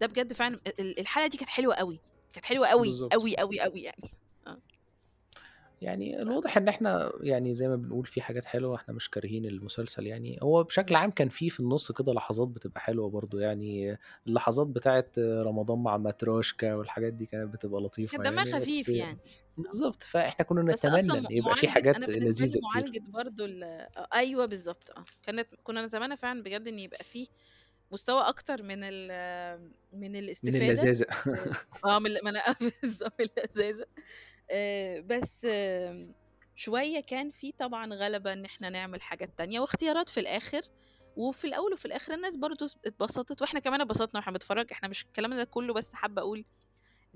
ده 0.00 0.06
بجد 0.06 0.32
فعلًا 0.32 0.54
ال 0.66 0.80
ال 0.80 1.00
الحلقة 1.00 1.26
دي 1.28 1.36
كانت 1.38 1.50
حلوة 1.50 1.74
أوي، 1.74 2.00
كانت 2.32 2.46
حلوة 2.46 2.66
أوي، 2.68 2.86
بالضبط. 2.88 3.14
أوي، 3.14 3.34
أوي، 3.34 3.58
أوي 3.64 3.82
يعني. 3.82 4.14
آه. 4.46 4.62
يعني 5.80 6.22
الواضح 6.22 6.56
إن 6.56 6.68
إحنا 6.68 7.12
يعني 7.20 7.54
زي 7.54 7.68
ما 7.68 7.76
بنقول 7.76 8.06
في 8.06 8.20
حاجات 8.22 8.44
حلوة، 8.44 8.76
إحنا 8.76 8.94
مش 8.94 9.10
كارهين 9.10 9.46
المسلسل 9.46 10.06
يعني. 10.06 10.38
هو 10.42 10.62
بشكل 10.64 10.94
عام 10.94 11.10
كان 11.10 11.28
في 11.28 11.50
في 11.50 11.60
النُص 11.60 11.92
كده 11.92 12.12
لحظات 12.12 12.48
بتبقى 12.48 12.80
حلوة 12.80 13.10
برضه 13.10 13.40
يعني، 13.40 13.98
اللحظات 14.26 14.66
بتاعة 14.66 15.04
رمضان 15.18 15.78
مع 15.82 15.96
ماتروشكا 15.96 16.74
والحاجات 16.74 17.12
دي 17.12 17.26
كانت 17.26 17.54
بتبقى 17.54 17.80
كانت 17.80 17.86
لطيفة 17.86 18.22
دمها 18.22 18.44
يعني، 18.44 18.64
خفيف 18.64 18.88
يعني. 18.88 19.20
آه. 19.58 19.62
بالضبط، 19.62 20.02
فإحنا 20.02 20.44
كنا 20.44 20.62
بس 20.70 20.84
نتمنى 20.84 21.18
إن 21.18 21.26
يبقى 21.30 21.54
في 21.54 21.68
حاجات 21.68 22.08
لي 22.08 22.20
لذيذة 22.20 22.58
كتير. 22.58 22.84
معالجة 22.84 23.00
برضه 23.08 23.44
ال 23.44 23.64
أ 23.64 24.08
أيوه 24.14 24.46
بالضبط 24.46 24.90
آه. 24.90 25.04
كانت 25.22 25.54
كنا 25.62 25.86
نتمنى 25.86 26.16
فعلًا 26.16 26.42
بجد 26.42 26.68
إن 26.68 26.78
يبقى 26.78 27.04
في 27.04 27.28
مستوى 27.92 28.28
أكتر 28.28 28.62
من 28.62 28.78
ال 28.84 29.08
من 29.92 30.16
من 30.42 30.56
الاستفادة 30.56 30.56
اللذاذة. 30.56 31.06
آآ 31.34 31.56
آه 31.84 31.98
من 31.98 32.10
ما 32.24 32.30
أنا 32.30 32.56
بالضبط 32.82 33.20
من 33.20 33.28
اللذاذة. 33.38 33.86
آآ 34.50 35.00
بس 35.00 35.46
شوية 36.56 37.00
كان 37.00 37.30
في 37.30 37.52
طبعًا 37.52 37.94
غَلَبة 37.94 38.32
إن 38.32 38.44
إحنا 38.44 38.70
نعمل 38.70 39.02
حاجات 39.02 39.38
تانية 39.38 39.60
واختيارات 39.60 40.08
في 40.08 40.20
الآخر، 40.20 40.62
وفي 41.16 41.46
الأول 41.46 41.72
وفي 41.72 41.86
الآخر 41.86 42.14
الناس 42.14 42.36
برضه 42.36 42.66
س 42.66 42.78
اتبسطت 42.86 43.42
وإحنا 43.42 43.60
كمان 43.60 43.80
اتبسطنا 43.80 44.20
وإحنا 44.20 44.32
بنتفرّج، 44.32 44.68
إحنا 44.72 44.88
مش 44.88 45.04
الكلام 45.04 45.34
ده 45.36 45.44
كُلّه 45.44 45.74
بس 45.74 45.94
حابة 45.94 46.22
أقول 46.22 46.46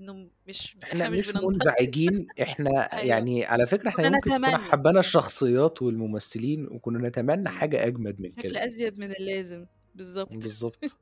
إنه 0.01 0.29
مش 0.47 0.77
إحنا 0.83 1.09
مش 1.09 1.29
مش 1.29 1.35
منزعجين، 1.35 2.27
إحنا 2.41 2.69
أيوه. 2.93 3.05
يعني 3.05 3.45
على 3.45 3.65
فكرة 3.67 3.89
إحنا 3.89 4.03
كنا 4.03 4.15
ممكن 4.15 4.29
تكون 4.31 4.49
نتمنى. 4.53 4.71
حبّينا 4.71 4.99
الشخصيات 4.99 5.81
والممثلين 5.81 6.67
وكنا 6.67 7.07
نتمنى 7.09 7.49
إمم. 7.49 7.59
حاجة 7.59 7.87
أجمد 7.87 8.21
من 8.21 8.31
كده 8.31 8.53
يعني. 8.53 8.67
أزيد 8.67 8.99
من 8.99 9.11
اللازم، 9.11 9.65
بالضبط. 9.95 10.31
بالضبط. 10.31 10.79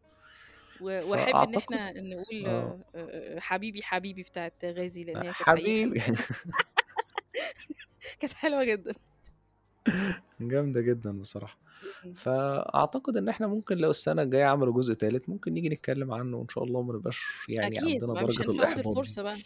و 0.81 0.85
وأحب 0.85 1.35
إن 1.35 1.43
فأعتقد 1.55 1.73
إحنا 1.75 2.01
نقول 2.01 2.47
آه. 2.47 2.79
آآ 2.95 3.39
حبيبي، 3.39 3.83
حبيبي 3.83 4.23
بتاعة 4.23 4.51
غازي، 4.65 5.09
هي 5.09 5.33
حقيقي 5.33 5.89
حبيبي. 5.89 5.99
كانت 8.19 8.33
حلوة 8.33 8.63
جدًا. 8.63 8.93
جامدة 10.41 10.81
جدًا 10.81 11.11
بصراحة. 11.19 11.57
إمم. 12.05 12.13
فأعتقد 12.13 13.17
إن 13.17 13.29
إحنا 13.29 13.47
ممكن 13.47 13.77
لو 13.77 13.89
السنة 13.89 14.21
الجاية 14.21 14.45
عملوا 14.45 14.73
جزء 14.73 14.93
تالت، 14.93 15.29
ممكن 15.29 15.53
نيجي 15.53 15.69
نتكلم 15.69 16.11
عنه 16.11 16.37
وإن 16.37 16.47
شاء 16.49 16.63
الله 16.63 16.81
ما 16.81 16.93
نبقاش 16.93 17.45
يعني 17.49 17.77
أكيد، 17.77 18.03
عندنا 18.03 18.13
ما 18.13 18.27
مش 18.27 18.41
درجة 18.41 18.41
هنفوّت 18.41 18.55
الإحباط 18.59 18.85
دي. 18.85 18.89
الفرصة 18.89 19.23
بقى. 19.23 19.37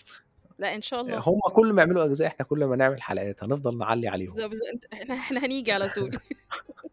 لأ 0.60 0.76
إن 0.76 0.82
شاء 0.82 1.02
الله. 1.02 1.20
هم 1.20 1.40
كل 1.56 1.74
ما 1.74 1.82
يعملوا 1.82 2.06
أجزاء، 2.06 2.28
إحنا 2.28 2.46
كل 2.46 2.66
ما 2.66 2.76
نعمل 2.76 3.02
حلقات، 3.02 3.44
هنفضل 3.44 3.78
نعلّي 3.78 4.08
عليهم. 4.08 4.34
بالض 4.36 4.60
أنت 4.74 4.86
إحنا 4.94 5.16
إحنا 5.16 5.46
هنيجي 5.46 5.72
على 5.72 5.90
طول. 5.90 6.12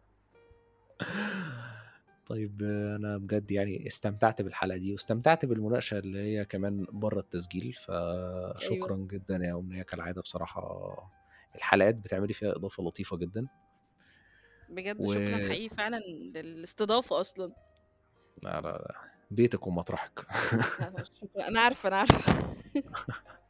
طيب 2.26 2.62
أنا 2.96 3.18
بجد 3.18 3.50
يعني 3.50 3.86
استمتعت 3.86 4.42
بالحلقة 4.42 4.76
دي 4.78 4.92
واستمتعت 4.92 5.44
بالمناقشة 5.44 5.98
اللي 5.98 6.18
هي 6.18 6.44
كمان 6.44 6.86
برّه 6.92 7.20
التسجيل، 7.20 7.74
أيوه. 7.88 8.54
فشكرًا 8.56 8.96
جدًا 8.96 9.36
يا 9.36 9.54
أمنية 9.54 9.82
كالعادة 9.82 10.20
بصراحة 10.22 10.62
الحلقات 11.56 11.94
بتعملي 11.94 12.32
فيها 12.32 12.56
إضافة 12.56 12.82
لطيفة 12.82 13.16
جدًا. 13.16 13.46
بجد 14.70 15.04
و 15.04 15.06
شكرًا 15.06 15.38
حقيقي 15.40 15.68
فعلًا 15.68 15.98
للاستضافة 16.34 17.20
أصلًا. 17.20 17.52
لا، 18.44 18.60
لا، 18.60 18.68
لأ، 18.68 18.94
بيتِك 19.30 19.66
ومطرحِك. 19.66 20.26
لا، 20.78 20.90
لا 20.90 21.02
شكرًا، 21.14 21.48
أنا 21.48 21.60
عارفة، 21.60 21.88
أنا 21.88 21.96
عارفة. 21.96 22.54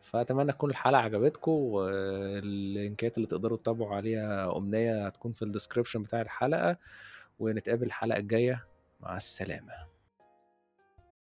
فأتمنى 0.00 0.52
تكون 0.52 0.70
الحلقة 0.70 1.00
عجبتكم 1.02 1.52
واللينكات 1.52 3.16
اللي 3.16 3.28
تقدروا 3.28 3.58
تتابعوا 3.58 3.96
عليها 3.96 4.56
أمنية 4.58 5.06
هتكون 5.06 5.32
في 5.32 5.44
الdescription 5.44 5.98
بتاع 5.98 6.20
الحلقة، 6.20 6.78
ونتقابل 7.38 7.86
الحلقة 7.86 8.18
الجاية، 8.18 8.66
مع 9.00 9.16
السلامة. 9.16 9.72